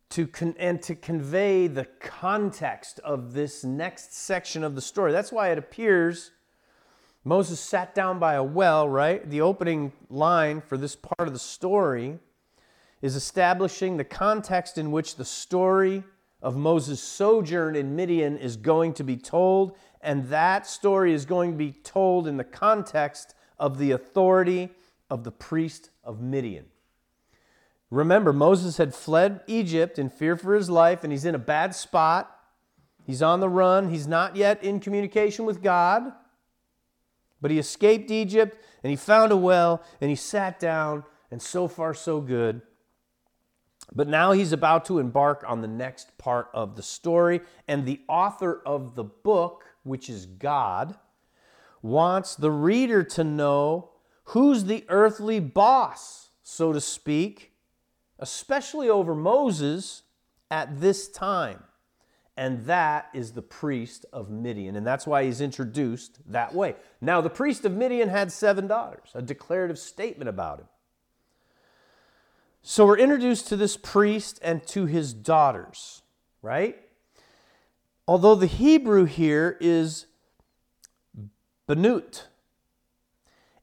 [0.09, 5.11] to con- and to convey the context of this next section of the story.
[5.11, 6.31] That's why it appears
[7.27, 9.27] Moses sat down by a well, right?
[9.27, 12.19] The opening line for this part of the story
[13.05, 16.03] is establishing the context in which the story
[16.41, 21.51] of Moses' sojourn in Midian is going to be told, and that story is going
[21.51, 24.71] to be told in the context of the authority
[25.07, 26.65] of the priest of Midian.
[27.91, 31.75] Remember, Moses had fled Egypt in fear for his life, and he's in a bad
[31.75, 32.35] spot.
[33.03, 33.91] He's on the run.
[33.91, 36.11] He's not yet in communication with God,
[37.39, 41.67] but he escaped Egypt and he found a well and he sat down, and so
[41.67, 42.63] far, so good.
[43.93, 48.01] But now he's about to embark on the next part of the story, and the
[48.07, 50.95] author of the book, which is God,
[51.81, 53.91] wants the reader to know
[54.25, 57.51] who's the earthly boss, so to speak,
[58.17, 60.03] especially over Moses
[60.49, 61.63] at this time.
[62.37, 64.75] And that is the priest of Midian.
[64.75, 66.75] And that's why he's introduced that way.
[66.99, 70.67] Now, the priest of Midian had seven daughters, a declarative statement about him.
[72.67, 76.01] So we're introduced to this priest and to his daughters,
[76.41, 76.75] right?
[78.07, 80.07] Although the Hebrew here is
[81.69, 82.23] Benut.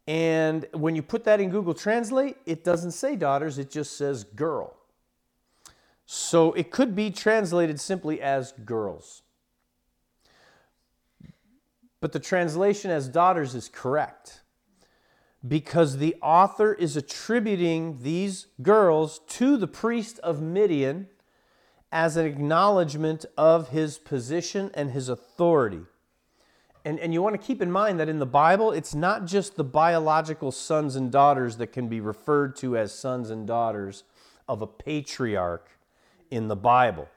[0.06, 4.22] And when you put that in Google Translate, it doesn't say daughters, it just says
[4.22, 4.76] girl.
[6.06, 9.22] So it could be translated simply as girls.
[12.00, 14.41] But the translation as daughters is correct
[15.46, 21.08] because the author is attributing these girls to the priest of Midian
[21.90, 25.82] as an acknowledgement of his position and his authority.
[26.84, 29.56] And, and you want to keep in mind that in the Bible, it's not just
[29.56, 34.04] the biological sons and daughters that can be referred to as sons and daughters
[34.48, 35.68] of a patriarch
[36.30, 37.08] in the Bible.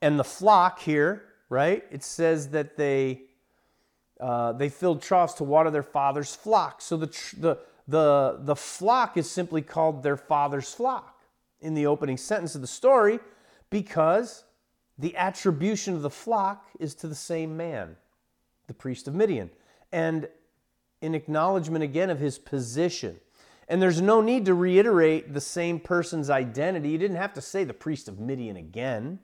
[0.00, 3.22] And the flock here, right, it says that they,
[4.18, 6.80] uh, they filled troughs to water their father's flock.
[6.80, 7.06] So the,
[7.38, 11.20] the, the, the flock is simply called their father's flock
[11.60, 13.18] in the opening sentence of the story
[13.70, 14.44] because
[14.98, 17.96] the attribution of the flock is to the same man,
[18.66, 19.50] the priest of Midian,
[19.90, 20.28] and
[21.00, 23.18] in acknowledgement again of his position.
[23.68, 26.90] And there's no need to reiterate the same person's identity.
[26.90, 29.18] You didn't have to say the priest of Midian again.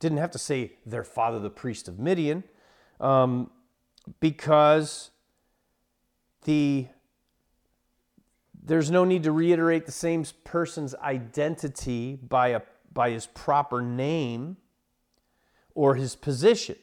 [0.00, 2.44] Didn't have to say their father, the priest of Midian,
[3.00, 3.50] um,
[4.20, 5.10] because
[6.44, 6.86] the
[8.64, 12.62] there's no need to reiterate the same person's identity by, a,
[12.92, 14.56] by his proper name
[15.74, 16.76] or his position.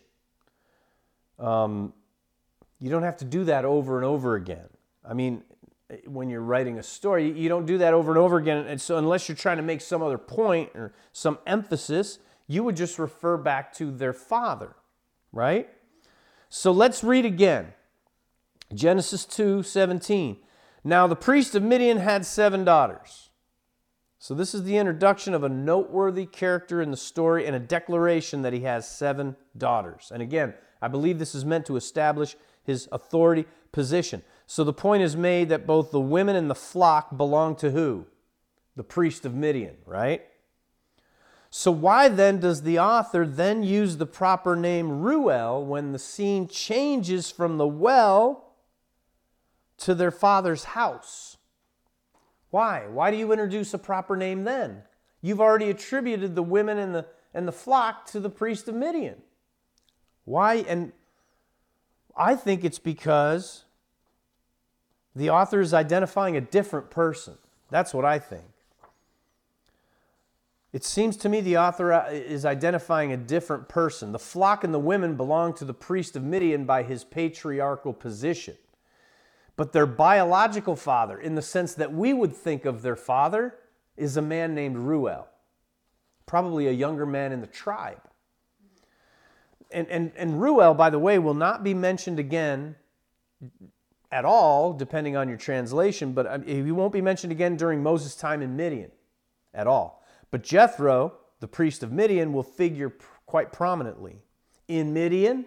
[1.40, 1.94] Um,
[2.80, 4.70] you don't have to do that over and over again.
[5.08, 5.44] I mean,
[6.06, 7.32] when you're writing a story.
[7.32, 8.66] You don't do that over and over again.
[8.68, 12.76] And so, unless you're trying to make some other point or some emphasis, you would
[12.76, 14.76] just refer back to their father,
[15.32, 15.70] right?
[16.50, 17.74] So let's read again.
[18.74, 20.38] Genesis 2 17.
[20.84, 23.30] Now the priest of Midian had seven daughters.
[24.20, 28.44] So this is the introduction of a noteworthy character in the story and a declaration
[28.44, 30.12] that he has seven daughters.
[30.14, 34.22] And again, I believe this is meant to establish his authority position.
[34.46, 38.06] So the point is made that both the women and the flock belong to who?
[38.76, 40.24] The priest of Midian, right?
[41.50, 46.48] So why then does the author then use the proper name Reuel when the scene
[46.48, 48.51] changes from the well
[49.82, 51.38] to their father's house?
[52.50, 52.88] Why?
[52.88, 54.84] Why do you introduce a proper name then?
[55.22, 59.22] You've already attributed the women and the and the flock to the priest of Midian.
[60.26, 60.56] Why?
[60.56, 60.92] And
[62.16, 63.64] I think it's because
[65.16, 67.38] the author is identifying a different person.
[67.70, 68.44] That's what I think.
[70.74, 74.14] It seems to me the author uh, is identifying a different person.
[74.14, 78.56] The flock and the women belong to the priest of Midian by his patriarchal position.
[79.56, 83.56] But their biological father, in the sense that we would think of their father,
[83.98, 85.28] is a man named Reuel,
[86.26, 88.02] probably a younger man in the tribe.
[89.72, 92.76] And, and, and Reuel, by the way, will not be mentioned again
[94.12, 98.16] at all, depending on your translation, but um, he won't be mentioned again during Moses'
[98.16, 98.92] time in Midian
[99.54, 100.04] at all.
[100.32, 102.94] But Jethro, the priest of Midian, will figure
[103.26, 104.22] quite prominently
[104.68, 105.46] in Midian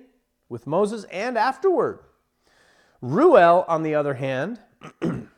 [0.49, 2.01] with Moses and afterward.
[3.05, 4.61] Reuel, on the other hand,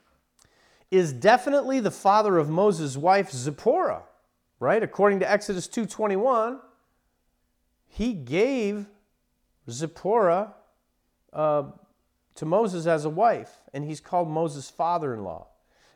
[0.93, 4.05] is definitely the father of Moses' wife Zipporah,
[4.61, 4.81] right?
[4.81, 6.61] According to Exodus 2:21,
[7.89, 8.87] he gave
[9.69, 10.55] Zipporah
[11.33, 11.65] uh,
[12.37, 15.49] to Moses as a wife, and he's called Moses' father-in-law.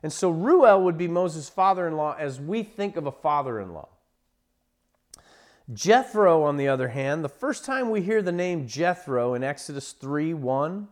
[0.03, 3.89] And so Reuel would be Moses' father-in-law as we think of a father-in-law.
[5.73, 9.93] Jethro, on the other hand, the first time we hear the name Jethro in Exodus
[9.93, 10.89] 3 1,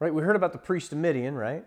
[0.00, 0.12] right?
[0.12, 1.64] We heard about the priest of Midian, right?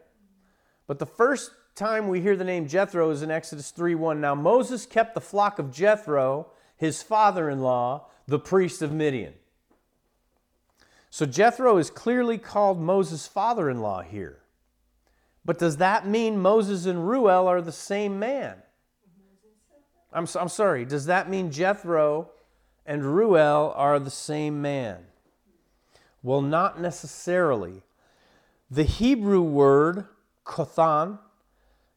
[0.87, 4.19] But the first time we hear the name Jethro is in Exodus 3 1.
[4.19, 9.33] Now Moses kept the flock of Jethro, his father in law, the priest of Midian.
[11.09, 14.39] So Jethro is clearly called Moses' father in law here.
[15.43, 18.57] But does that mean Moses and Reuel are the same man?
[20.13, 22.31] I'm, I'm sorry, does that mean Jethro
[22.85, 25.05] and Reuel are the same man?
[26.23, 27.83] Well, not necessarily.
[28.71, 30.05] The Hebrew word
[30.45, 31.19] kothan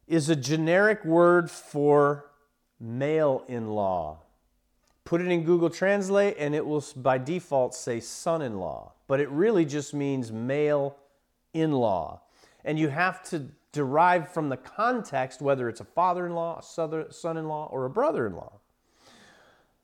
[0.08, 2.32] is a generic word for
[2.80, 4.18] male in law.
[5.04, 9.20] Put it in Google Translate and it will by default say son in law, but
[9.20, 10.96] it really just means male
[11.52, 12.22] in law.
[12.64, 17.12] And you have to derive from the context whether it's a father in law, a
[17.12, 18.54] son in law, or a brother in law.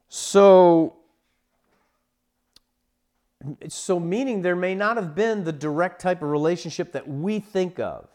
[0.09, 0.97] So
[3.69, 7.79] so, meaning there may not have been the direct type of relationship that we think
[7.79, 8.09] of.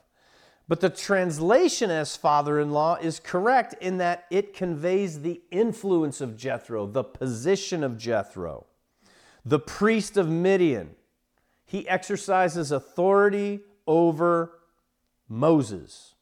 [0.68, 6.22] But the translation as father in law is correct in that it conveys the influence
[6.22, 8.66] of Jethro, the position of Jethro,
[9.44, 10.96] the priest of Midian.
[11.66, 14.60] He exercises authority over
[15.28, 16.15] Moses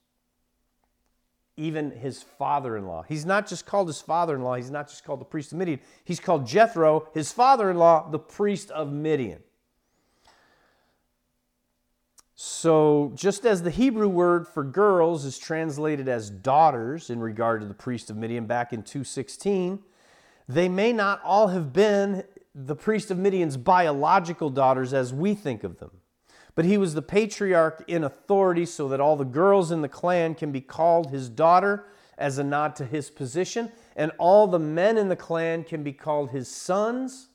[1.55, 3.03] even his father in law.
[3.03, 5.57] He's not just called his father in law, he's not just called the priest of
[5.57, 5.79] Midian.
[6.03, 9.41] He's called Jethro, his father in law, the priest of Midian.
[12.35, 17.67] So, just as the Hebrew word for girls is translated as daughters in regard to
[17.67, 19.79] the priest of Midian back in 216,
[20.49, 22.23] they may not all have been
[22.53, 25.91] the priest of Midian's biological daughters as we think of them.
[26.55, 30.35] But he was the patriarch in authority so that all the girls in the clan
[30.35, 31.85] can be called his daughter
[32.17, 35.93] as a nod to his position, and all the men in the clan can be
[35.93, 37.29] called his sons.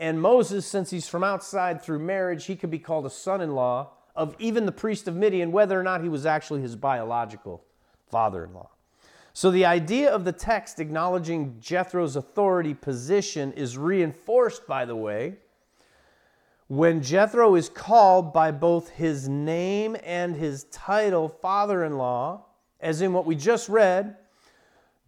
[0.00, 3.54] And Moses, since he's from outside through marriage, he could be called a son in
[3.54, 7.62] law of even the priest of Midian, whether or not he was actually his biological
[8.08, 8.70] father in law.
[9.32, 15.36] So the idea of the text acknowledging Jethro's authority position is reinforced, by the way,
[16.70, 22.46] when Jethro is called by both his name and his title, father in law,
[22.78, 24.16] as in what we just read,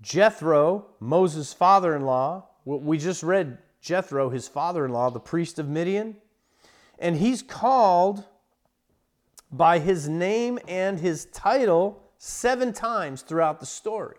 [0.00, 5.60] Jethro, Moses' father in law, we just read Jethro, his father in law, the priest
[5.60, 6.16] of Midian,
[6.98, 8.24] and he's called
[9.52, 14.16] by his name and his title seven times throughout the story.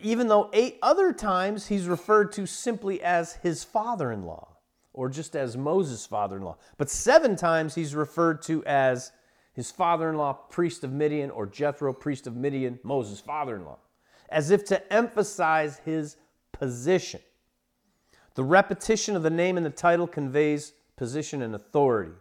[0.00, 4.51] Even though eight other times he's referred to simply as his father in law.
[4.94, 6.58] Or just as Moses' father in law.
[6.76, 9.12] But seven times he's referred to as
[9.52, 13.64] his father in law, priest of Midian, or Jethro, priest of Midian, Moses' father in
[13.64, 13.78] law,
[14.28, 16.16] as if to emphasize his
[16.52, 17.20] position.
[18.34, 22.12] The repetition of the name and the title conveys position and authority.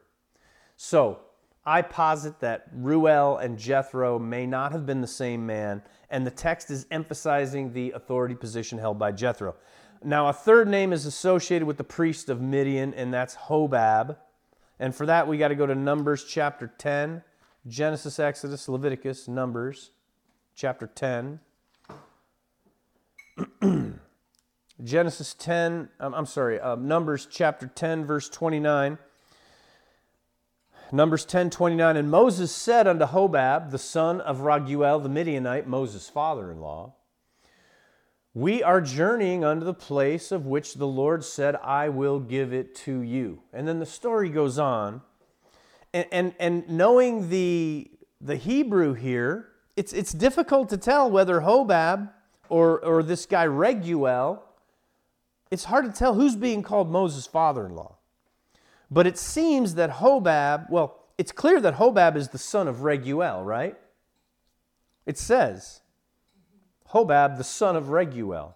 [0.75, 1.19] So,
[1.63, 6.31] I posit that Reuel and Jethro may not have been the same man, and the
[6.31, 9.55] text is emphasizing the authority position held by Jethro.
[10.03, 14.17] Now, a third name is associated with the priest of Midian, and that's Hobab.
[14.79, 17.21] And for that, we got to go to Numbers chapter 10,
[17.67, 19.91] Genesis, Exodus, Leviticus, Numbers
[20.55, 21.39] chapter 10.
[24.83, 28.97] Genesis 10, um, I'm sorry, uh, Numbers chapter 10, verse 29.
[30.91, 31.95] Numbers 10, 29.
[31.95, 36.95] And Moses said unto Hobab, the son of Raguel the Midianite, Moses' father in law,
[38.33, 42.75] We are journeying unto the place of which the Lord said, I will give it
[42.75, 43.41] to you.
[43.51, 45.01] And then the story goes on.
[45.93, 52.09] And, and, and knowing the, the Hebrew here, it's, it's difficult to tell whether Hobab
[52.47, 54.39] or, or this guy Reguel,
[55.49, 57.97] it's hard to tell who's being called Moses' father in law.
[58.89, 63.45] But it seems that Hobab, well, it's clear that Hobab is the son of Reguel,
[63.45, 63.77] right?
[65.05, 65.81] It says,
[66.93, 68.53] Hobab, the son of Reguel.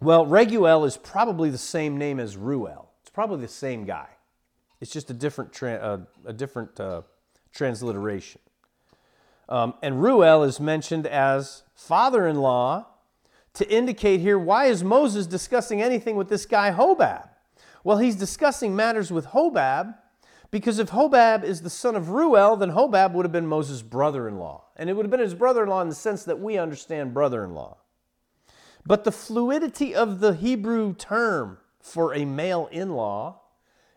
[0.00, 2.88] Well, Reguel is probably the same name as Reuel.
[3.00, 4.08] It's probably the same guy.
[4.80, 7.02] It's just a different, tra- uh, a different uh,
[7.52, 8.40] transliteration.
[9.48, 12.86] Um, and Reuel is mentioned as father in law
[13.54, 17.28] to indicate here why is Moses discussing anything with this guy Hobab?
[17.84, 19.94] Well, he's discussing matters with Hobab
[20.50, 24.28] because if Hobab is the son of Reuel, then Hobab would have been Moses' brother
[24.28, 24.64] in law.
[24.76, 27.14] And it would have been his brother in law in the sense that we understand
[27.14, 27.78] brother in law.
[28.86, 33.40] But the fluidity of the Hebrew term for a male in law,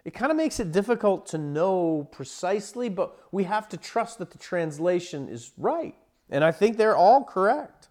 [0.04, 4.32] it kind of makes it difficult to know precisely, but we have to trust that
[4.32, 5.96] the translation is right.
[6.30, 7.90] And I think they're all correct.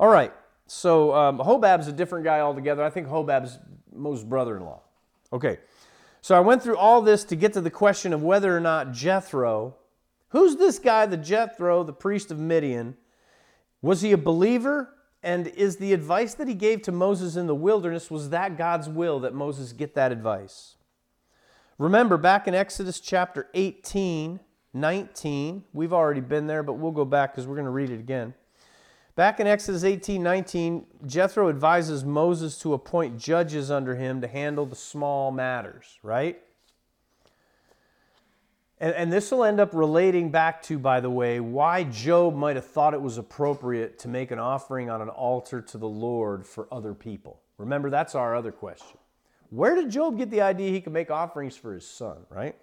[0.00, 0.32] All right,
[0.66, 2.84] so um, Hobab's a different guy altogether.
[2.84, 3.58] I think Hobab's
[3.92, 4.82] Moses' brother in law.
[5.32, 5.58] Okay,
[6.28, 8.92] so I went through all this to get to the question of whether or not
[8.92, 9.76] Jethro,
[10.28, 12.98] who's this guy, the Jethro, the priest of Midian,
[13.80, 14.90] was he a believer?
[15.22, 18.90] And is the advice that he gave to Moses in the wilderness, was that God's
[18.90, 20.74] will that Moses get that advice?
[21.78, 24.38] Remember, back in Exodus chapter 18,
[24.74, 28.00] 19, we've already been there, but we'll go back because we're going to read it
[28.00, 28.34] again.
[29.18, 34.64] Back in Exodus 18 19, Jethro advises Moses to appoint judges under him to handle
[34.64, 36.40] the small matters, right?
[38.78, 42.54] And, and this will end up relating back to, by the way, why Job might
[42.54, 46.46] have thought it was appropriate to make an offering on an altar to the Lord
[46.46, 47.40] for other people.
[47.56, 48.98] Remember, that's our other question.
[49.50, 52.54] Where did Job get the idea he could make offerings for his son, right?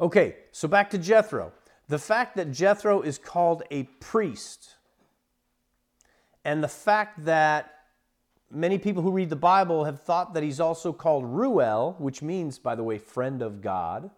[0.00, 1.52] Okay, so back to Jethro.
[1.88, 4.76] The fact that Jethro is called a priest
[6.44, 7.72] and the fact that
[8.50, 12.58] many people who read the Bible have thought that he's also called Reuel, which means,
[12.58, 14.10] by the way, friend of God,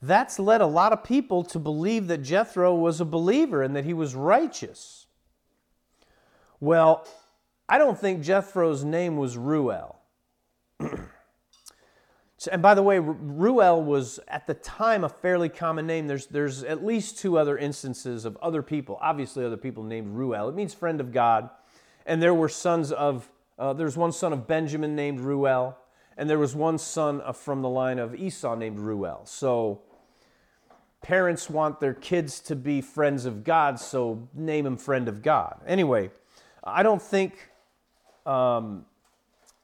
[0.00, 3.84] that's led a lot of people to believe that Jethro was a believer and that
[3.84, 5.06] he was righteous.
[6.60, 7.06] Well,
[7.68, 9.97] I don't think Jethro's name was Reuel.
[12.46, 16.06] And by the way, Reuel was at the time a fairly common name.
[16.06, 20.48] There's, there's at least two other instances of other people, obviously, other people named Reuel.
[20.48, 21.50] It means friend of God.
[22.06, 23.28] And there were sons of,
[23.58, 25.76] uh, there's one son of Benjamin named Reuel,
[26.16, 29.22] and there was one son from the line of Esau named Reuel.
[29.24, 29.82] So
[31.02, 35.60] parents want their kids to be friends of God, so name him friend of God.
[35.66, 36.10] Anyway,
[36.62, 37.50] I don't think.
[38.24, 38.84] Um,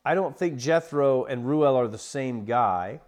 [0.05, 3.01] I don't think Jethro and Reuel are the same guy.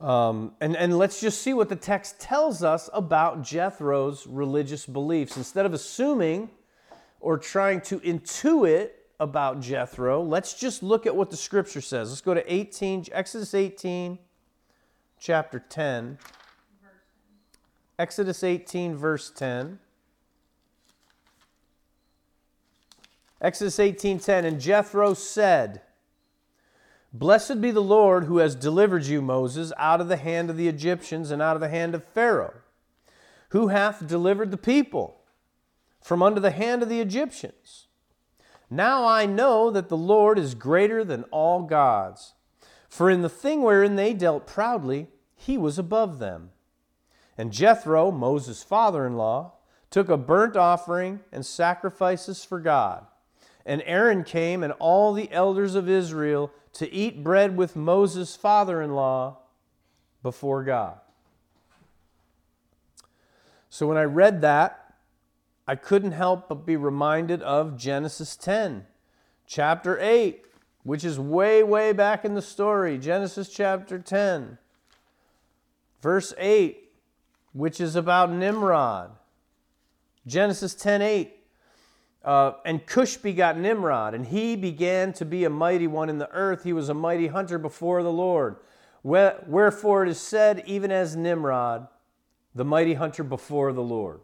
[0.00, 5.36] Um, and, and let's just see what the text tells us about Jethro's religious beliefs.
[5.36, 6.50] Instead of assuming
[7.20, 12.10] or trying to intuit about Jethro, let's just look at what the scripture says.
[12.10, 14.18] Let's go to 18, Exodus 18,
[15.18, 16.18] chapter 10.
[17.98, 19.78] Exodus 18, verse 10.
[23.44, 25.82] Exodus 18:10 and Jethro said,
[27.12, 30.66] Blessed be the Lord who has delivered you, Moses, out of the hand of the
[30.66, 32.54] Egyptians and out of the hand of Pharaoh,
[33.50, 35.20] who hath delivered the people
[36.00, 37.86] from under the hand of the Egyptians.
[38.70, 42.32] Now I know that the Lord is greater than all gods,
[42.88, 46.48] for in the thing wherein they dealt proudly, he was above them.
[47.36, 49.52] And Jethro, Moses' father in law,
[49.90, 53.06] took a burnt offering and sacrifices for God
[53.66, 58.82] And Aaron came and all the elders of Israel to eat bread with Moses' father
[58.82, 59.38] in law
[60.22, 60.98] before God.
[63.70, 64.94] So when I read that,
[65.66, 68.86] I couldn't help but be reminded of Genesis 10,
[69.46, 70.44] chapter 8,
[70.82, 72.98] which is way, way back in the story.
[72.98, 74.58] Genesis chapter 10,
[76.02, 76.90] verse 8,
[77.52, 79.12] which is about Nimrod.
[80.26, 81.33] Genesis 10 8.
[82.24, 86.30] Uh, and Cush begot Nimrod, and he began to be a mighty one in the
[86.30, 86.64] earth.
[86.64, 88.56] He was a mighty hunter before the Lord.
[89.02, 91.86] Wherefore it is said, even as Nimrod,
[92.54, 94.20] the mighty hunter before the Lord.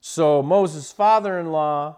[0.00, 1.96] So Moses' father in law,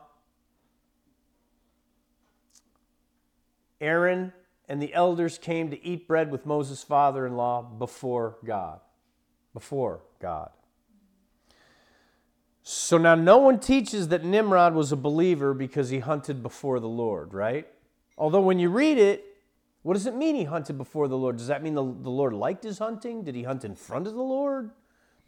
[3.80, 4.32] Aaron,
[4.66, 8.80] and the elders came to eat bread with Moses' father in law before God.
[9.52, 10.50] Before God.
[12.68, 16.88] So now no one teaches that Nimrod was a believer because he hunted before the
[16.88, 17.64] Lord, right?
[18.18, 19.24] Although when you read it,
[19.82, 21.36] what does it mean he hunted before the Lord?
[21.36, 23.22] Does that mean the, the Lord liked his hunting?
[23.22, 24.72] Did he hunt in front of the Lord?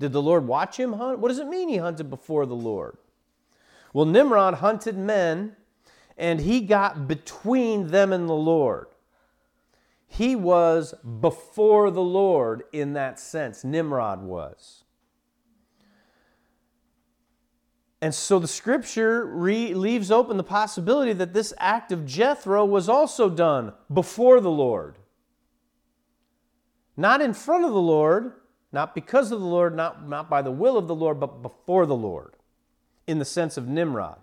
[0.00, 1.20] Did the Lord watch him hunt?
[1.20, 2.96] What does it mean he hunted before the Lord?
[3.92, 5.54] Well, Nimrod hunted men
[6.16, 8.88] and he got between them and the Lord.
[10.08, 13.62] He was before the Lord in that sense.
[13.62, 14.82] Nimrod was.
[18.00, 22.88] And so the scripture re- leaves open the possibility that this act of Jethro was
[22.88, 24.98] also done before the Lord.
[26.96, 28.34] Not in front of the Lord,
[28.70, 31.86] not because of the Lord, not, not by the will of the Lord, but before
[31.86, 32.34] the Lord,
[33.06, 34.18] in the sense of Nimrod.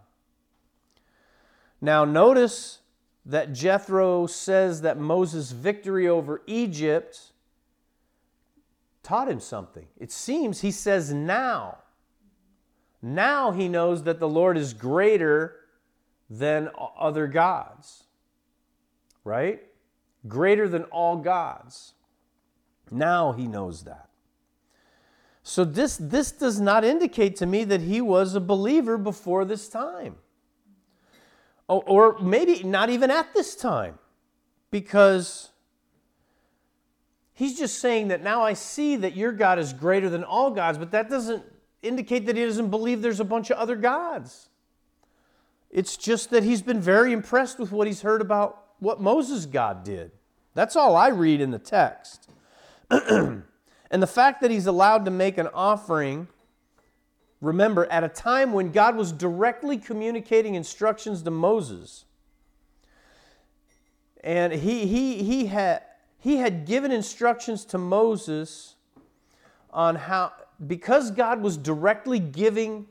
[1.81, 2.79] Now, notice
[3.25, 7.31] that Jethro says that Moses' victory over Egypt
[9.03, 9.87] taught him something.
[9.97, 11.79] It seems he says now
[13.05, 15.57] now he knows that the Lord is greater
[16.27, 18.05] than other gods,
[19.23, 19.61] right?
[20.27, 21.93] Greater than all gods.
[22.89, 24.09] Now he knows that.
[25.43, 29.69] So this, this does not indicate to me that he was a believer before this
[29.69, 30.15] time.
[31.67, 33.99] Or, or maybe not even at this time,
[34.71, 35.49] because
[37.33, 40.79] he's just saying that now I see that your God is greater than all gods,
[40.79, 41.43] but that doesn't
[41.85, 44.49] indicate that he doesn't believe there's a bunch of other gods.
[45.69, 49.83] It's just that he's been very impressed with what he's heard about what Moses' God
[49.83, 50.11] did.
[50.53, 52.29] That's all I read in the text.
[52.89, 53.43] and
[53.91, 56.27] the fact that he's allowed to make an offering,
[57.41, 62.05] remember, at a time when God was directly communicating instructions to Moses.
[64.23, 65.83] And he, he, he, had,
[66.19, 68.75] he had given instructions to Moses
[69.71, 70.31] on how,
[70.65, 72.87] because God was directly giving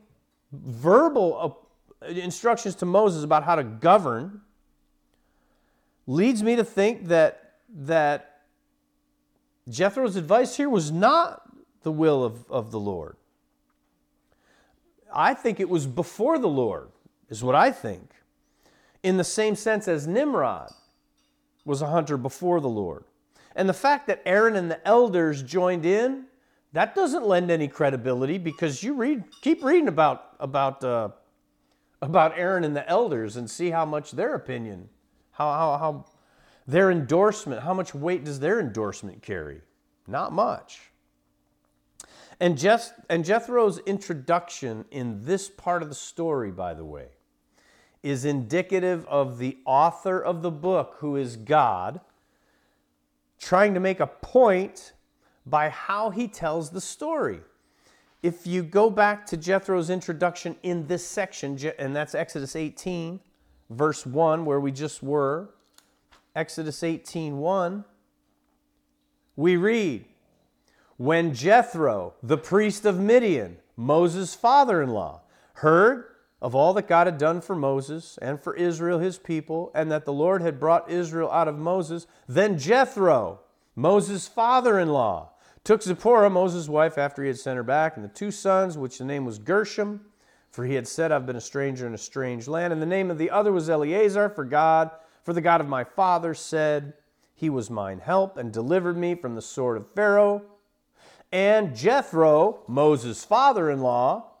[0.51, 1.59] verbal
[2.01, 4.41] uh, instructions to Moses about how to govern,
[6.07, 8.41] leads me to think that, that
[9.69, 11.41] Jethro's advice here was not
[11.83, 13.15] the will of, of the Lord.
[15.13, 16.89] I think it was before the Lord,
[17.29, 18.11] is what I think.
[19.01, 20.71] In the same sense as Nimrod
[21.63, 23.05] was a hunter before the Lord.
[23.55, 26.25] And the fact that Aaron and the elders joined in
[26.75, 31.09] that doesn't lend any credibility because you read, keep reading about about uh,
[32.01, 34.89] about Aaron and the elders and see how much their opinion,
[35.31, 36.05] how, how, how
[36.67, 39.61] their endorsement, how much weight does their endorsement carry?
[40.05, 40.91] Not much.
[42.41, 47.07] And, Jeth, and Jethro's introduction in this part of the story, by the way,
[48.03, 52.01] is indicative of the author of the book, who is God,
[53.39, 54.91] trying to make a point
[55.45, 57.39] by how he tells the story.
[58.23, 63.19] If you go back to Jethro's introduction in this section, and that's Exodus 18,
[63.69, 65.49] verse 1, where we just were,
[66.35, 67.85] Exodus 18 1,
[69.35, 70.05] we read,
[70.97, 75.21] When Jethro, the priest of Midian, Moses' father in law,
[75.55, 76.05] heard
[76.41, 80.05] of all that God had done for Moses and for Israel, his people, and that
[80.05, 83.39] the Lord had brought Israel out of Moses, then Jethro,
[83.75, 85.31] Moses' father in law,
[85.65, 88.99] took Zipporah, Moses' wife, after he had sent her back, and the two sons, which
[88.99, 89.99] the name was Gershom,
[90.51, 92.71] for he had said, I've been a stranger in a strange land.
[92.71, 94.91] And the name of the other was Eleazar, for God,
[95.23, 96.93] for the God of my father said,
[97.33, 100.43] He was mine help and delivered me from the sword of Pharaoh.
[101.31, 104.35] And Jethro, Moses' father in law,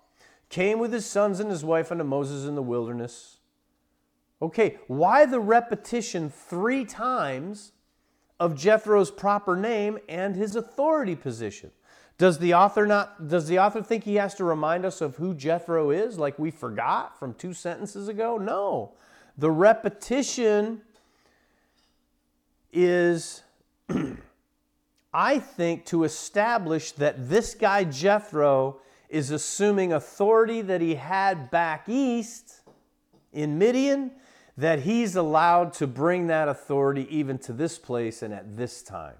[0.47, 3.39] came with his sons and his wife unto Moses in the wilderness.
[4.41, 7.71] Okay, why the repetition three times
[8.39, 11.71] of Jethro's proper name and his authority position.
[12.17, 15.33] Does the author not does the author think he has to remind us of who
[15.33, 18.37] Jethro is like we forgot from two sentences ago?
[18.37, 18.93] No.
[19.37, 20.81] The repetition
[22.71, 23.43] is,
[25.13, 28.79] I think, to establish that this guy Jethro
[29.09, 32.61] is assuming authority that he had back east
[33.33, 34.11] in Midian,
[34.57, 39.15] that he's allowed to bring that authority even to this place and at this time.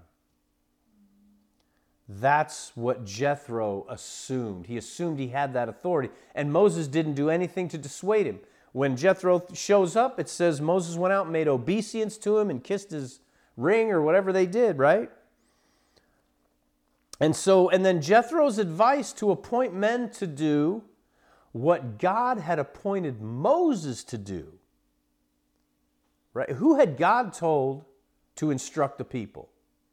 [2.08, 4.66] That's what Jethro assumed.
[4.66, 6.10] He assumed he had that authority.
[6.34, 8.38] And Moses didn't do anything to dissuade him.
[8.72, 12.62] When Jethro shows up, it says Moses went out and made obeisance to him and
[12.62, 13.20] kissed his
[13.56, 15.10] ring or whatever they did, right?
[17.18, 20.84] And so, and then Jethro's advice to appoint men to do
[21.52, 24.52] what God had appointed Moses to do.
[26.36, 26.50] Right?
[26.50, 27.86] Who had God told
[28.34, 29.48] to instruct the people?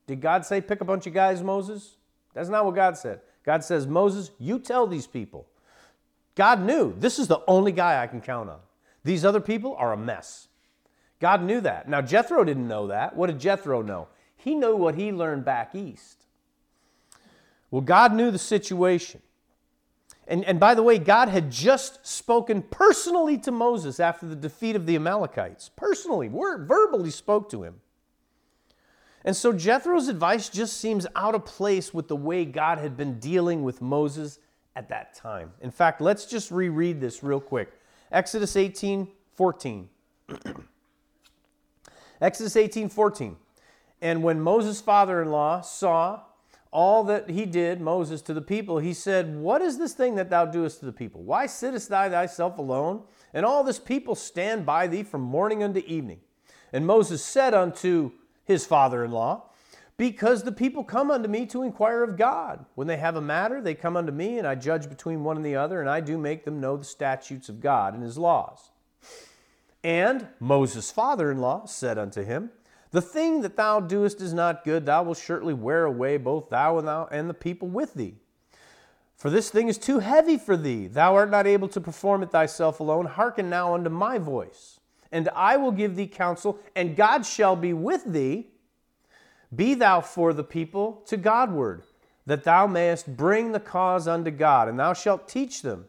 [0.07, 1.95] Did God say, pick a bunch of guys, Moses?
[2.33, 3.21] That's not what God said.
[3.45, 5.47] God says, Moses, you tell these people.
[6.35, 8.59] God knew this is the only guy I can count on.
[9.05, 10.49] These other people are a mess.
[11.21, 11.87] God knew that.
[11.87, 13.15] Now, Jethro didn't know that.
[13.15, 14.09] What did Jethro know?
[14.35, 16.25] He knew what he learned back east.
[17.71, 19.21] Well, God knew the situation.
[20.27, 24.75] And, and by the way, God had just spoken personally to Moses after the defeat
[24.75, 25.69] of the Amalekites.
[25.75, 27.81] Personally, word, verbally spoke to him.
[29.25, 33.19] And so Jethro's advice just seems out of place with the way God had been
[33.19, 34.39] dealing with Moses
[34.75, 35.51] at that time.
[35.61, 37.71] In fact, let's just reread this real quick.
[38.11, 39.89] Exodus 18 14.
[42.21, 43.35] Exodus 18 14.
[44.01, 46.21] And when Moses' father in law saw
[46.73, 50.29] all that he did, Moses, to the people, he said, What is this thing that
[50.29, 51.21] thou doest to the people?
[51.21, 53.03] Why sittest thou thyself alone?
[53.33, 56.19] And all this people stand by thee from morning unto evening.
[56.73, 58.11] And Moses said unto
[58.43, 59.51] his father in law,
[59.97, 62.65] Because the people come unto me to inquire of God.
[62.73, 65.45] When they have a matter, they come unto me, and I judge between one and
[65.45, 68.71] the other, and I do make them know the statutes of God and his laws.
[69.83, 72.49] And Moses' father in law said unto him,
[72.93, 74.85] The thing that thou doest is not good.
[74.85, 78.15] Thou wilt surely wear away both thou and thou and the people with thee.
[79.17, 80.87] For this thing is too heavy for thee.
[80.87, 83.05] Thou art not able to perform it thyself alone.
[83.05, 84.79] Hearken now unto my voice
[85.13, 88.47] and I will give thee counsel, and God shall be with thee.
[89.55, 91.83] Be thou for the people to Godward,
[92.25, 95.85] that thou mayest bring the cause unto God, and thou shalt teach them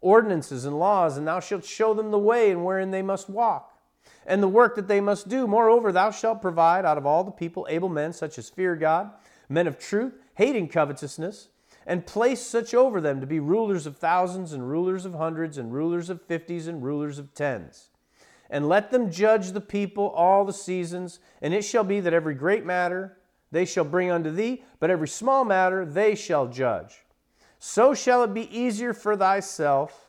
[0.00, 3.73] ordinances and laws, and thou shalt show them the way and wherein they must walk,
[4.26, 5.46] and the work that they must do.
[5.46, 9.10] Moreover, thou shalt provide out of all the people able men such as fear God,
[9.48, 11.48] men of truth, hating covetousness,
[11.86, 15.72] and place such over them to be rulers of thousands, and rulers of hundreds, and
[15.72, 17.90] rulers of fifties, and rulers of tens
[18.50, 21.18] and let them judge the people all the seasons.
[21.42, 23.16] And it shall be that every great matter
[23.50, 27.04] they shall bring unto thee, but every small matter they shall judge.
[27.58, 30.08] So shall it be easier for thyself,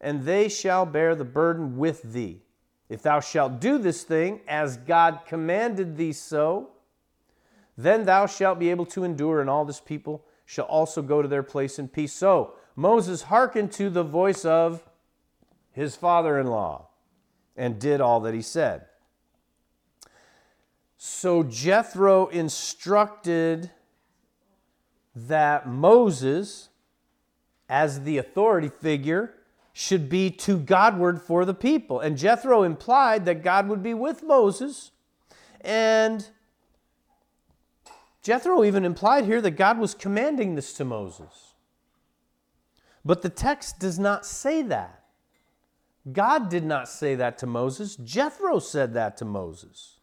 [0.00, 2.42] and they shall bear the burden with thee.
[2.90, 6.70] If thou shalt do this thing as God commanded thee so,
[7.78, 11.28] then thou shalt be able to endure, and all this people shall also go to
[11.28, 12.12] their place in peace.
[12.12, 14.82] So Moses hearkened to the voice of
[15.70, 16.88] his father in law
[17.56, 18.86] and did all that he said.
[20.96, 23.70] So Jethro instructed
[25.14, 26.70] that Moses,
[27.68, 29.34] as the authority figure,
[29.72, 32.00] should be to Godward for the people.
[32.00, 34.90] And Jethro implied that God would be with Moses.
[35.60, 36.28] And
[38.22, 41.54] Jethro even implied here that God was commanding this to Moses.
[43.04, 45.04] But the text does not say that.
[46.12, 47.96] God did not say that to Moses.
[47.96, 50.00] Jethro said that to Moses.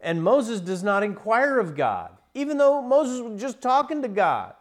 [0.00, 4.54] And Moses does not inquire of God, even though Moses was just talking to God.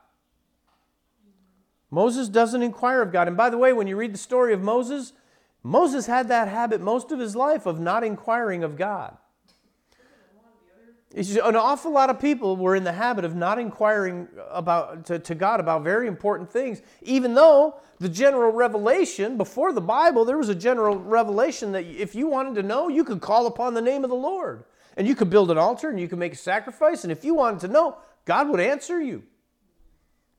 [1.91, 3.27] Moses doesn't inquire of God.
[3.27, 5.13] And by the way, when you read the story of Moses,
[5.63, 9.17] Moses had that habit most of his life of not inquiring of God.
[11.15, 15.33] An awful lot of people were in the habit of not inquiring about, to, to
[15.33, 20.49] God about very important things, even though the general revelation, before the Bible, there was
[20.49, 24.03] a general revelation that if you wanted to know, you could call upon the name
[24.03, 24.65] of the Lord.
[24.97, 27.03] And you could build an altar and you could make a sacrifice.
[27.03, 29.23] And if you wanted to know, God would answer you.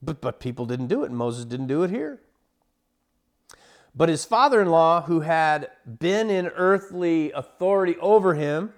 [0.01, 2.21] But, but people didn't do it, Moses didn't do it here.
[3.93, 8.73] But his father in law, who had been in earthly authority over him,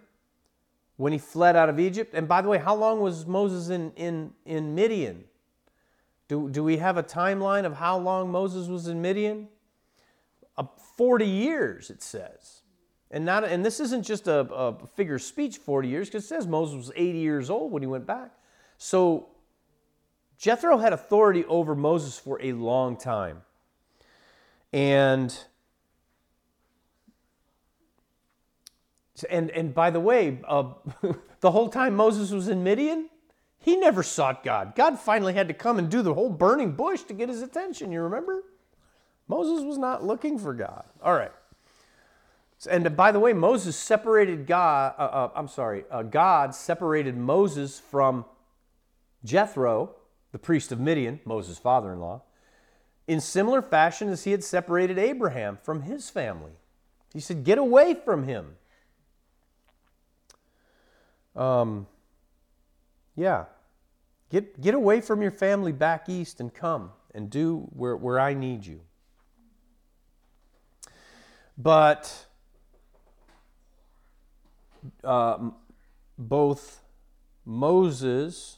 [0.97, 2.13] when he fled out of Egypt.
[2.13, 5.25] And by the way, how long was Moses in, in, in Midian?
[6.27, 9.47] Do, do we have a timeline of how long Moses was in Midian?
[10.57, 10.65] Uh,
[10.97, 12.61] 40 years, it says.
[13.11, 16.27] And, not, and this isn't just a, a figure of speech, 40 years, because it
[16.27, 18.31] says Moses was 80 years old when he went back.
[18.77, 19.27] So
[20.37, 23.41] Jethro had authority over Moses for a long time.
[24.71, 25.37] And
[29.29, 30.73] And, and by the way, uh,
[31.39, 33.09] the whole time Moses was in Midian,
[33.57, 34.75] he never sought God.
[34.75, 37.91] God finally had to come and do the whole burning bush to get his attention.
[37.91, 38.43] You remember?
[39.27, 40.83] Moses was not looking for God.
[41.01, 41.31] All right.
[42.69, 47.79] And by the way, Moses separated God, uh, uh, I'm sorry, uh, God separated Moses
[47.79, 48.25] from
[49.23, 49.95] Jethro,
[50.33, 52.23] the priest of Midian, Moses' father in law,
[53.07, 56.53] in similar fashion as he had separated Abraham from his family.
[57.13, 58.55] He said, Get away from him.
[61.35, 61.87] Um,
[63.15, 63.45] yeah.
[64.31, 68.33] Get, get away from your family back east and come and do where, where I
[68.33, 68.81] need you.
[71.55, 72.25] But
[75.03, 75.51] uh,
[76.17, 76.81] both
[77.45, 78.57] Moses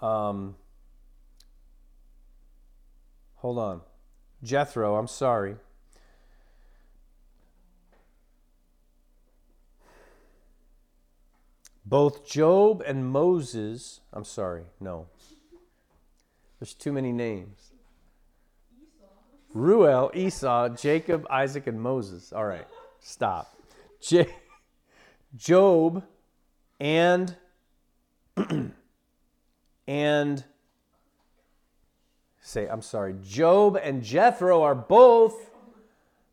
[0.00, 0.54] um,
[3.36, 3.80] hold on.
[4.42, 5.56] Jethro, I'm sorry.
[11.84, 15.06] Both Job and Moses, I'm sorry, no.
[16.60, 17.70] There's too many names.
[19.54, 22.32] Reuel, Esau, Jacob, Isaac, and Moses.
[22.32, 22.66] All right,
[23.00, 23.56] stop.
[24.02, 24.34] J-
[25.34, 26.04] Job
[26.78, 27.34] and
[29.88, 30.44] and
[32.40, 33.16] say I'm sorry.
[33.24, 35.50] Job and Jethro are both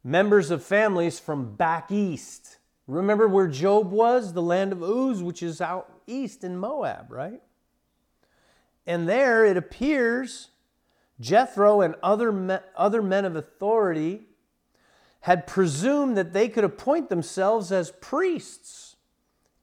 [0.04, 2.58] members of families from back east.
[2.86, 4.34] Remember where Job was?
[4.34, 7.42] The land of Uz, which is out east in Moab, right?
[8.86, 10.50] And there it appears
[11.20, 14.24] Jethro and other, me- other men of authority
[15.22, 18.98] had presumed that they could appoint themselves as priests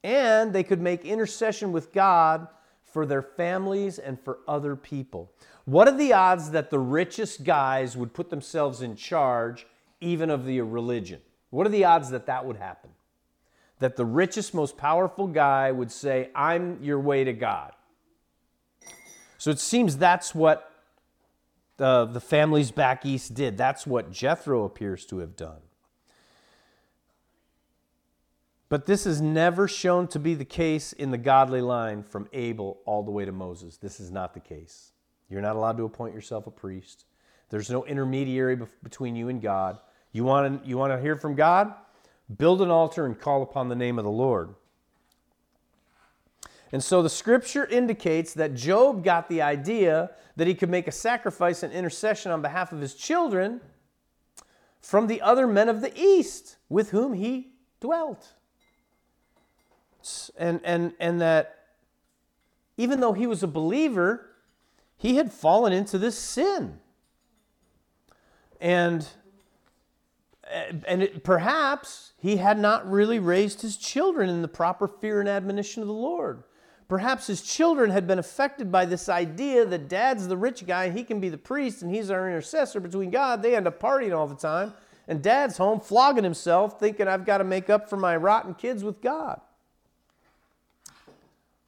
[0.02, 2.48] and they could make intercession with God
[2.92, 5.32] for their families and for other people.
[5.64, 9.66] What are the odds that the richest guys would put themselves in charge
[10.00, 11.20] even of the religion?
[11.50, 12.90] What are the odds that that would happen?
[13.78, 17.72] That the richest, most powerful guy would say, I'm your way to God.
[19.38, 20.72] So it seems that's what
[21.78, 23.56] uh, the families back east did.
[23.56, 25.60] That's what Jethro appears to have done.
[28.72, 32.80] But this is never shown to be the case in the godly line from Abel
[32.86, 33.76] all the way to Moses.
[33.76, 34.92] This is not the case.
[35.28, 37.04] You're not allowed to appoint yourself a priest.
[37.50, 39.76] There's no intermediary between you and God.
[40.12, 41.74] You want to, you want to hear from God?
[42.38, 44.54] Build an altar and call upon the name of the Lord.
[46.72, 50.92] And so the scripture indicates that Job got the idea that he could make a
[50.92, 53.60] sacrifice and intercession on behalf of his children
[54.80, 58.32] from the other men of the east with whom he dwelt.
[60.36, 61.58] And, and, and that
[62.76, 64.30] even though he was a believer,
[64.96, 66.78] he had fallen into this sin.
[68.60, 69.06] And,
[70.48, 75.20] eh, and it, perhaps he had not really raised his children in the proper fear
[75.20, 76.44] and admonition of the Lord.
[76.88, 81.04] Perhaps his children had been affected by this idea that dad's the rich guy he
[81.04, 83.42] can be the priest and he's our intercessor between God.
[83.42, 84.74] They end up partying all the time.
[85.08, 88.84] And dad's home flogging himself, thinking, I've got to make up for my rotten kids
[88.84, 89.40] with God.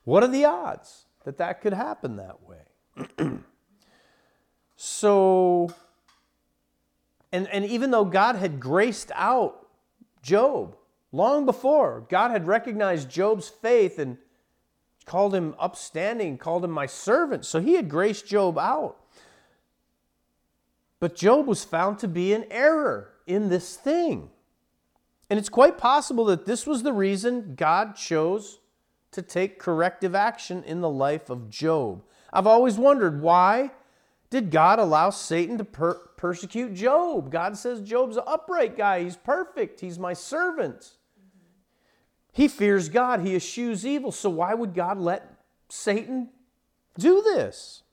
[0.04, 3.08] What are the odds that that could happen that way?
[4.76, 5.74] so,
[7.32, 9.66] and, and even though God had graced out
[10.22, 10.76] Job
[11.10, 14.18] long before, God had recognized Job's faith and
[15.06, 17.44] called him upstanding, called him my servant.
[17.44, 18.96] So he had graced Job out.
[21.00, 24.30] But Job was found to be in error in this thing.
[25.28, 28.58] And it's quite possible that this was the reason God chose
[29.14, 32.02] to take corrective action in the life of Job.
[32.32, 33.70] I've always wondered why
[34.30, 37.30] did God allow Satan to per- persecute Job?
[37.30, 40.92] God says Job's an upright guy, he's perfect, he's my servant.
[42.32, 45.38] He fears God, he eschews evil, so why would God let
[45.68, 46.30] Satan
[46.98, 47.84] do this?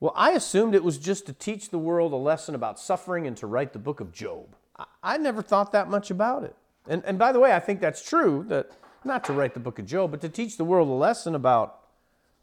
[0.00, 3.36] Well, I assumed it was just to teach the world a lesson about suffering and
[3.36, 4.56] to write the book of Job.
[4.76, 6.56] I, I never thought that much about it.
[6.88, 8.72] And, and by the way, I think that's true that
[9.04, 11.80] not to write the book of Job, but to teach the world a lesson about,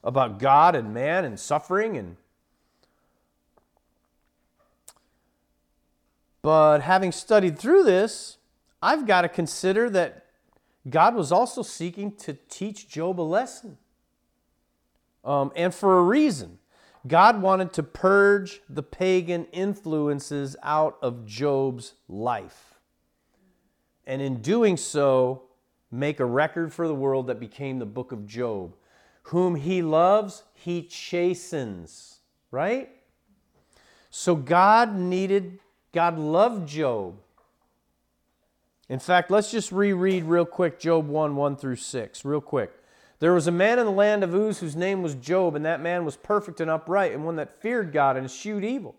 [0.04, 2.18] about God and man and suffering and
[6.48, 8.38] But having studied through this,
[8.82, 10.28] I've got to consider that
[10.90, 13.78] God was also seeking to teach Job a lesson.
[15.26, 16.60] Um, and for a reason.
[17.06, 22.76] God wanted to purge the pagan influences out of Job's life.
[24.06, 25.44] And in doing so,
[25.92, 28.76] make a record for the world that became the book of Job.
[29.24, 32.20] Whom he loves, he chastens,
[32.52, 32.90] right?
[34.10, 35.60] So God needed,
[35.92, 37.16] God loved Job.
[38.90, 42.72] In fact, let's just reread real quick Job 1 1 through 6, real quick.
[43.20, 45.82] There was a man in the land of Uz whose name was Job, and that
[45.82, 48.96] man was perfect and upright, and one that feared God and eschewed evil.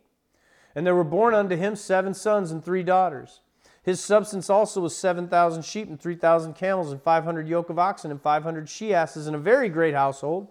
[0.75, 3.41] And there were born unto him seven sons and three daughters.
[3.89, 7.71] His substance also was seven thousand sheep and three thousand camels and five hundred yoke
[7.71, 10.49] of oxen and five hundred she asses and a very great household,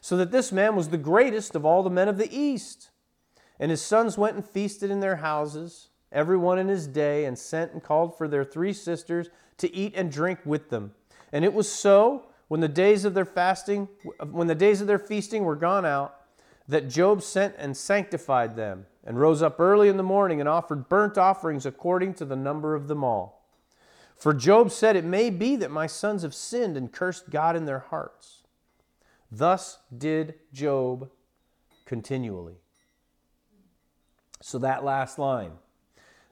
[0.00, 2.88] so that this man was the greatest of all the men of the east.
[3.58, 7.38] And his sons went and feasted in their houses, every one in his day, and
[7.38, 9.28] sent and called for their three sisters
[9.58, 10.94] to eat and drink with them.
[11.34, 13.88] And it was so when the days of their fasting,
[14.30, 16.16] when the days of their feasting were gone out,
[16.70, 20.88] that Job sent and sanctified them, and rose up early in the morning and offered
[20.88, 23.48] burnt offerings according to the number of them all.
[24.16, 27.64] For Job said, It may be that my sons have sinned and cursed God in
[27.64, 28.44] their hearts.
[29.32, 31.10] Thus did Job
[31.86, 32.56] continually.
[34.42, 35.52] So that last line,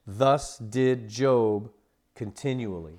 [0.06, 1.70] thus did Job
[2.14, 2.98] continually.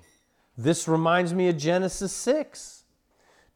[0.58, 2.79] This reminds me of Genesis 6.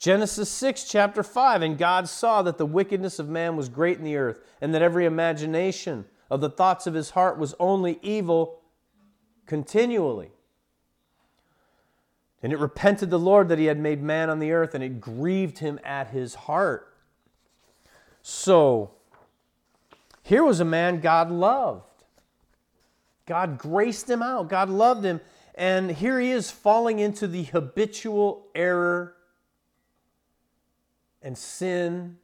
[0.05, 4.05] Genesis 6, chapter 5 And God saw that the wickedness of man was great in
[4.05, 8.61] the earth, and that every imagination of the thoughts of his heart was only evil
[9.47, 10.31] continually.
[12.43, 15.01] And it repented the Lord that he had made man on the earth, and it
[15.01, 16.95] grieved him at his heart.
[18.21, 18.91] So,
[20.23, 22.05] here was a man God loved.
[23.25, 25.23] God graced him out, God loved him.
[25.55, 29.14] And here he is falling into the habitual error
[31.25, 32.19] and sin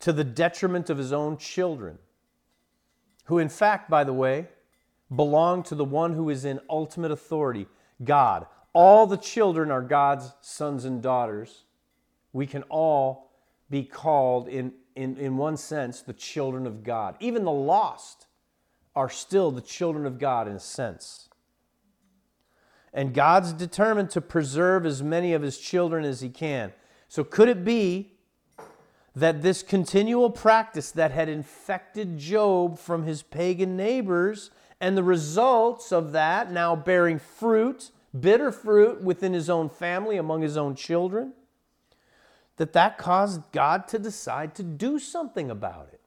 [0.00, 1.98] to the detriment of his own children,
[3.26, 4.48] who, in fact, by the way,
[5.14, 7.68] belong to the one who is in ultimate authority
[8.02, 8.46] God.
[8.72, 11.64] All the children are God's sons and daughters.
[12.32, 13.30] We can all
[13.68, 17.14] be called, in, in, in one sense, the children of God.
[17.20, 18.26] Even the lost
[18.96, 21.28] are still the children of God in a sense.
[22.94, 26.72] And God's determined to preserve as many of his children as he can.
[27.12, 28.14] So, could it be
[29.14, 34.50] that this continual practice that had infected Job from his pagan neighbors
[34.80, 40.40] and the results of that now bearing fruit, bitter fruit within his own family, among
[40.40, 41.34] his own children,
[42.56, 46.00] that that caused God to decide to do something about it?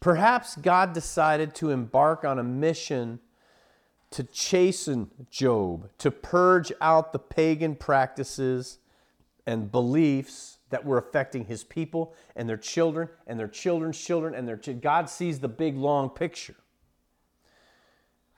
[0.00, 3.20] Perhaps God decided to embark on a mission
[4.12, 8.78] to chasten Job, to purge out the pagan practices
[9.46, 14.46] and beliefs that were affecting his people and their children and their children's children and
[14.48, 14.80] their children.
[14.80, 16.56] God sees the big long picture.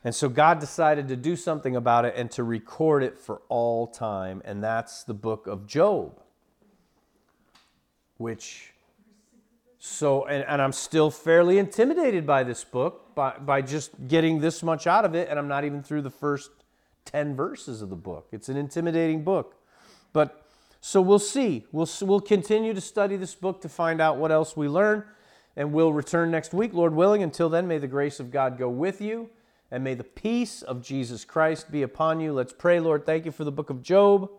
[0.04, 3.86] And so God decided to do something about it and to record it for all
[3.86, 6.20] time and that's the book of Job.
[8.18, 8.74] Which
[9.78, 14.62] so and, and I'm still fairly intimidated by this book by, by just getting this
[14.62, 16.50] much out of it and I'm not even through the first
[17.06, 18.28] 10 verses of the book.
[18.32, 19.54] It's an intimidating book.
[20.12, 20.47] But
[20.88, 21.66] so we'll see.
[21.70, 25.04] We'll, we'll continue to study this book to find out what else we learn,
[25.54, 27.22] and we'll return next week, Lord willing.
[27.22, 29.28] Until then, may the grace of God go with you,
[29.70, 32.32] and may the peace of Jesus Christ be upon you.
[32.32, 33.04] Let's pray, Lord.
[33.04, 34.30] Thank you for the book of Job.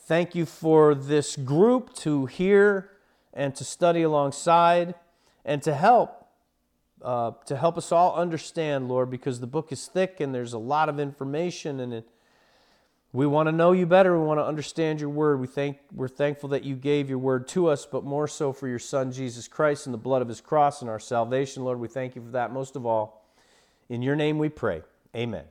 [0.00, 2.90] Thank you for this group to hear
[3.32, 4.96] and to study alongside
[5.44, 6.26] and to help.
[7.00, 10.58] Uh, to help us all understand, Lord, because the book is thick and there's a
[10.58, 12.08] lot of information and it
[13.16, 14.18] we want to know you better.
[14.18, 15.40] We want to understand your word.
[15.40, 18.68] We thank, we're thankful that you gave your word to us, but more so for
[18.68, 21.64] your son, Jesus Christ, and the blood of his cross and our salvation.
[21.64, 23.24] Lord, we thank you for that most of all.
[23.88, 24.82] In your name we pray.
[25.14, 25.44] Amen.